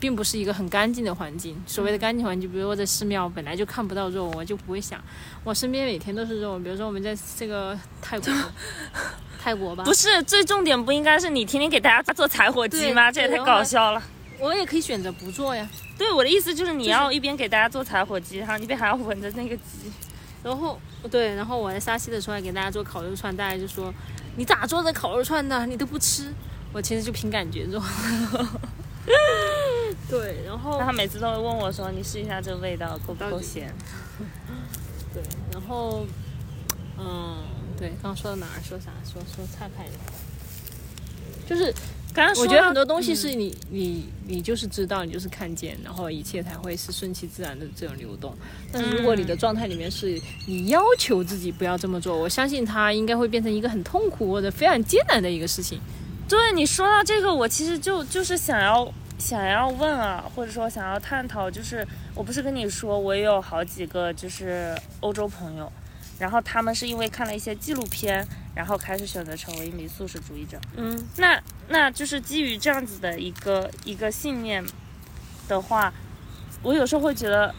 [0.00, 1.60] 并不是一个很干净的环境。
[1.66, 5.02] 所谓的干净环境，比如说在寺庙本来就看不到肉，我就不会想
[5.44, 6.58] 我身边每天都是肉。
[6.58, 8.32] 比如说我们在这个泰国，
[9.42, 13.10] 泰国吧，不是最重点，不应该是你天天给大家做柴火鸡吗？
[13.10, 14.02] 这也太搞笑了。
[14.38, 15.68] 我也可以选择不做呀。
[15.96, 19.90] 对，我的意思就是你要一边给大家做柴火鸡，然后一边还要闻着那个鸡。
[20.44, 20.80] 然后
[21.10, 23.92] 对，然后我在沙溪的时候还给大家做烤肉串，大家就说
[24.36, 25.66] 你咋做的烤肉串呢？
[25.66, 26.32] 你都不吃。
[26.72, 27.82] 我其实就凭感觉做。
[30.08, 33.74] 对，然后他每次都会问我说：“你试一下这个味道够不够咸？”
[35.12, 36.06] 对，然后
[36.98, 37.42] 嗯，
[37.78, 38.60] 对，刚刚说到哪儿？
[38.62, 38.90] 说啥？
[39.04, 39.92] 说说岔开的，
[41.46, 41.72] 就是
[42.12, 42.34] 刚刚。
[42.42, 48.34] 我觉得很多东西是你你你就是知道，你就是看见，然后一切才会是顺其自然的这种流动。
[48.72, 55.80] 但是如果你的状态里面是你要求自己不要这么做，我相信它应该会变成一个很痛苦或者非常艰难的一个事情。
[56.28, 65.72] 对你说到这个，我其实就就是想要想要问啊，或者说想要探讨，就是我不是跟你说我也有好几个就是欧洲朋友。
[66.18, 70.60] 然后他们是因为看了一些纪录片，然后开始选择成为一名素食主义者。
[70.76, 74.64] 嗯，那那就是基于这样子的一个一个信念
[75.46, 75.92] 的话，
[76.60, 77.54] 我有时候会觉得，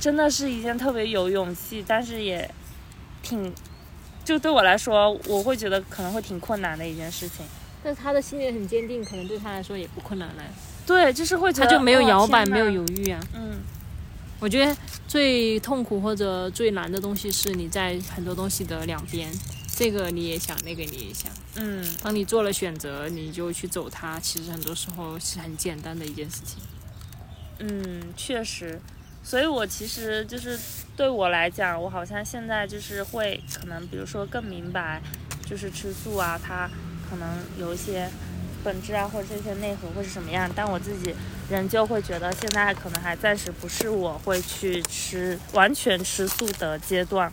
[0.00, 2.50] 真的是一件特别有勇气，但是也
[3.22, 3.54] 挺，
[4.24, 7.44] 就对我来说，我会觉得可能会挺困难的一件事情。
[7.86, 10.42] 但他的信念很坚定，可能对他来说也不困难了。
[10.84, 13.20] 对，就是会觉得他就没有摇摆，没有犹豫啊。
[13.32, 13.60] 嗯。
[14.40, 14.76] 我觉得
[15.06, 19.30] 最痛苦或者最难的东西是你在很多东西的两边，
[19.76, 21.30] 这个你也想，那个你也想。
[21.54, 26.58] 嗯，当你做了选择，你就去走它，其实很多时候是很简单的一件事情。
[27.60, 28.80] 嗯，确实。
[29.22, 30.58] 所以我其实就是
[30.96, 35.00] 对我来讲，我好像现在就是会可能，比如说更明白，
[35.48, 36.68] 就是吃素啊，它
[37.08, 37.28] 可能
[37.58, 38.08] 有一些。
[38.64, 40.50] 本质啊，或者这些内核会是什么样？
[40.52, 41.14] 但我自己
[41.48, 47.32] 仍旧会觉得，现在可能还暂时不是我会去吃完全吃素的阶段。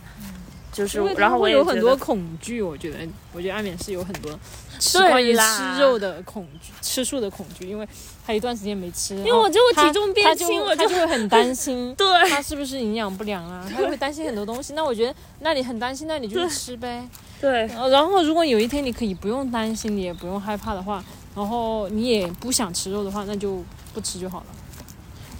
[0.72, 2.62] 就是，然后我有很多恐惧。
[2.62, 2.98] 我觉得，
[3.32, 4.38] 我觉得安眠是有很多
[4.78, 7.88] 吃关于吃肉的恐惧，吃素的恐惧，因为
[8.24, 13.68] 他一段时间没吃，因为我觉得我体重变轻，我就会很担心， 对，他是不是营养不良啊？
[13.68, 14.74] 他会担心很多东西。
[14.74, 17.08] 那我觉得，那你很担心，那你就吃呗。
[17.44, 17.66] 对。
[17.90, 21.04] 然后，如果有一天你可以不用担心，你也不用害怕的话。
[21.36, 24.46] 然后你也不想吃肉的话，那就不吃就好了。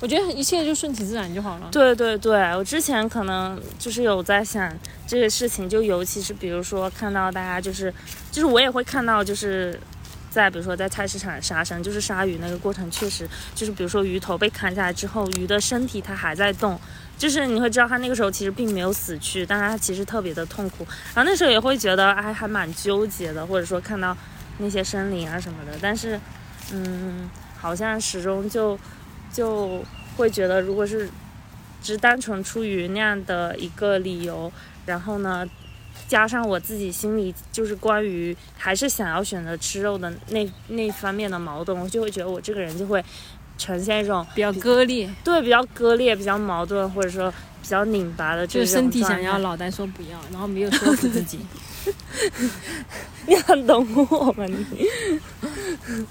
[0.01, 1.69] 我觉得一切就顺其自然就好了。
[1.71, 4.71] 对对对，我之前可能就是有在想
[5.07, 7.95] 这个事情，就尤其是比如说看到大家就是，
[8.31, 9.81] 就是我也会看到就是
[10.31, 16.79] 在比如说在菜市场杀生，就是杀鱼那个过程，确实就是比如说鱼头被砍下来之后，鱼的身体它还在动，
[17.19, 20.87] 就是你会知道他那个时候其实并没有死去，但是它其实特别的痛苦。
[21.15, 24.17] 然后那时候也会觉得哎还蛮纠结的，或者说看到。
[24.59, 26.17] 那些生灵啊什么的，但是，
[26.73, 28.79] 嗯，好像始终就
[29.33, 29.85] 就
[30.17, 31.11] 会觉得，如果是
[31.83, 34.53] 只单纯出于那样的一个理由，
[34.87, 35.45] 然后呢，
[36.07, 43.05] 加上我自己心里就是关于还是想要选择吃肉的那那方面的矛盾，我就会觉得我这个人就会
[43.57, 47.31] 呈现一种比较割裂，对，比较割裂，比较矛盾，或者说
[47.63, 51.39] 比较拧巴的，就是身体想要，脑袋说不要，然后没有说服自己。
[53.27, 54.45] 你很懂我吗？
[54.47, 54.67] 你，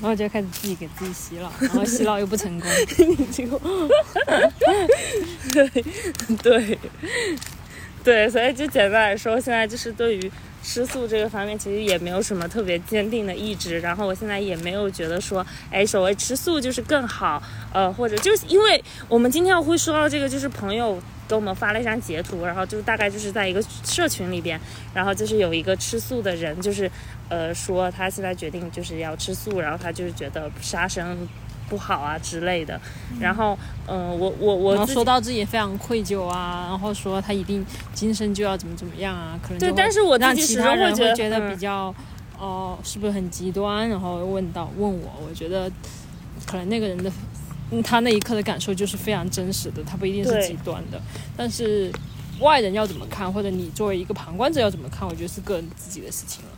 [0.00, 2.70] 然后就开始自己给自己洗脑，然后洗脑又不成功。
[2.98, 3.58] 你这个，
[5.52, 5.68] 对
[6.42, 6.78] 对
[8.04, 10.32] 对，所以就简单来说，现在就是对于
[10.66, 13.78] 吃素这个方面，其实也没有什么特别坚定的意志。
[13.78, 17.40] 然后我现在也没有觉得说，哎，所谓吃素就是更好，
[17.72, 21.00] 呃，或者就是因为我们今天会说到这个，就是朋友。
[21.28, 24.60] 给我们发了一张截图，然后就大概就是在一个社群里边，
[24.94, 26.88] 然后就是有一个吃素的人，就是
[27.28, 31.18] 呃说他现在决定就是要吃素，然后他就是觉得杀生
[31.68, 32.80] 不好啊之类的，
[33.20, 41.94] 然后嗯我我我说到自己也非常愧疚啊，然后说他一定今生就要怎么怎么样啊，可能对，但是我让其他人会觉得比较
[42.38, 45.70] 哦是不是很极端，然后问到问我，我觉得
[46.46, 47.10] 可能那个人的。
[47.72, 51.02] 嗯，他那一刻的感受就是非常真实的，他不一定是极端的。
[51.36, 51.90] 但是
[52.38, 56.50] 外人要怎么看，或者你作为一个旁观者要怎么看，我觉得是个人自己的事情了。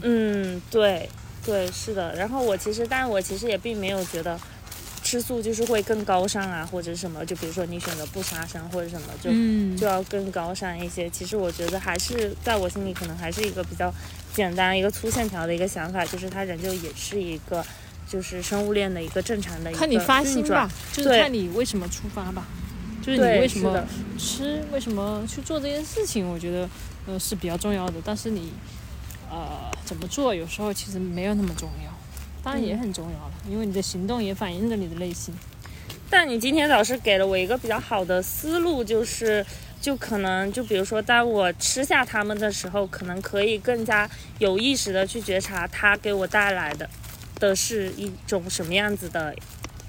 [0.00, 1.06] 嗯，对，
[1.44, 2.14] 对，是的。
[2.16, 4.38] 然后我其实，但我其实也并没有觉得
[5.02, 7.24] 吃素就是会更高尚啊，或者什么。
[7.24, 9.30] 就比如说你选择不杀生或者什么，就
[9.78, 11.08] 就要更高尚一些。
[11.10, 13.92] 其实我觉得还是在我心里，可能还是一个比较
[14.32, 17.64] 简单、一个粗线条的一个想法，就是它仍旧也是一个。
[18.06, 22.46] 就是生物链的一个正常的一个看你发心吧，就是看你为什么出发吧，
[23.02, 23.82] 就是你为什么
[24.18, 26.68] 吃，为什么去做这件事情，我觉得
[27.06, 27.94] 呃是比较重要的。
[28.04, 28.52] 但是你
[29.30, 31.92] 呃怎么做，有时候其实没有那么重要。
[32.42, 35.34] 当然也很重要了，因为你的行动也反映着你的内心。
[36.10, 39.44] 但你今天早是给了我一个比较好的思路，就是
[39.80, 44.08] 就可能就比如说，当我吃下它们的时候，可能可以更加
[44.38, 46.88] 有意识的去觉察它给我带来的
[47.40, 49.34] 的是一种什么样子的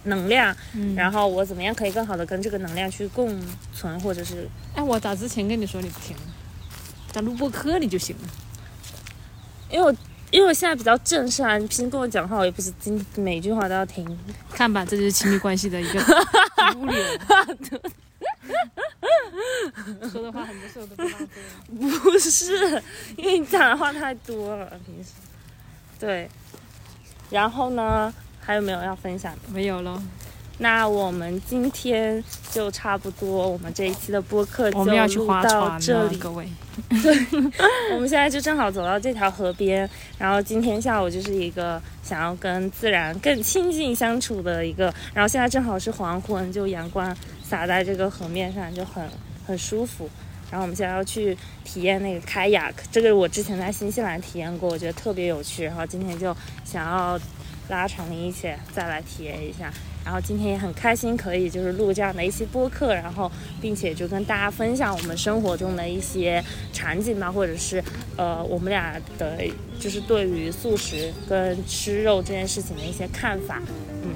[0.06, 3.38] 能量，嗯然后我怎么样可以更好的跟这个能量去共
[3.74, 6.16] 存，或者是哎，我咋之前跟你说你不听？
[7.12, 8.30] 咱录播课你就行了。
[9.76, 9.93] 因为我
[10.32, 14.05] 因为我现在比较正式啊，你平时跟我讲话，我也不是今每句话都要听。
[14.49, 15.99] 看吧，这就是亲密关系的一个
[16.80, 17.03] 污点。
[20.09, 21.41] 说的话很多时候都不浪费。
[21.99, 22.82] 不是，
[23.17, 25.09] 因为你讲的话太多了，平时。
[25.99, 26.30] 对，
[27.30, 29.39] 然后呢，还有没有要分享的？
[29.51, 30.01] 没有了，
[30.58, 36.18] 那我们今天就差不多，我们这一期的播客就录划到这里。
[36.18, 36.47] 各位。
[37.01, 37.16] 对
[37.93, 49.08] 我们现在就正好走到这条河边，然后今天下午就是一个想要跟自然更亲近相处的一个，然后现在正好是黄昏，就阳光洒在这个河面上，就很
[49.47, 50.10] 很舒服。
[50.51, 55.64] 然后我们现在要去体验那个开雅克，这个我之前在新西兰体验过，我觉得特别有趣。
[55.64, 57.20] 然后今天就想要
[57.70, 59.72] 拉长你一起再来体验一下。
[60.06, 63.30] 然后今天也很开心，可以就是录这样的一期播客，然后
[63.60, 66.41] 并且就跟大家分享我们生活中的一些
[66.72, 67.84] 场景吧，或者是
[68.16, 69.39] 呃我们俩的
[69.80, 73.60] 就是对于素食跟吃肉这件事情的一些看法。
[74.03, 74.14] 嗯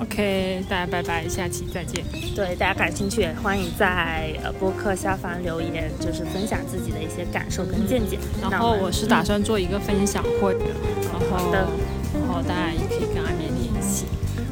[0.00, 2.02] OK，大家拜拜，下期再见。
[2.34, 8.18] 对大家感兴趣，也欢迎在呃播客下方留言，就是分享自己的一些感受跟见解。
[8.40, 10.64] 然后我是打算做一个分享会的，
[11.02, 11.68] 然后好的
[12.14, 14.06] 然后大家也可以跟阿绵联系。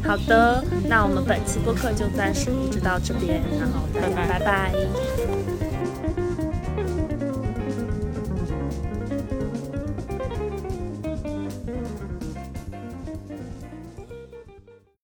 [0.04, 4.38] 好的，那我们本期播客就暂时录制到这边，然后大家拜拜。
[4.38, 5.37] 拜拜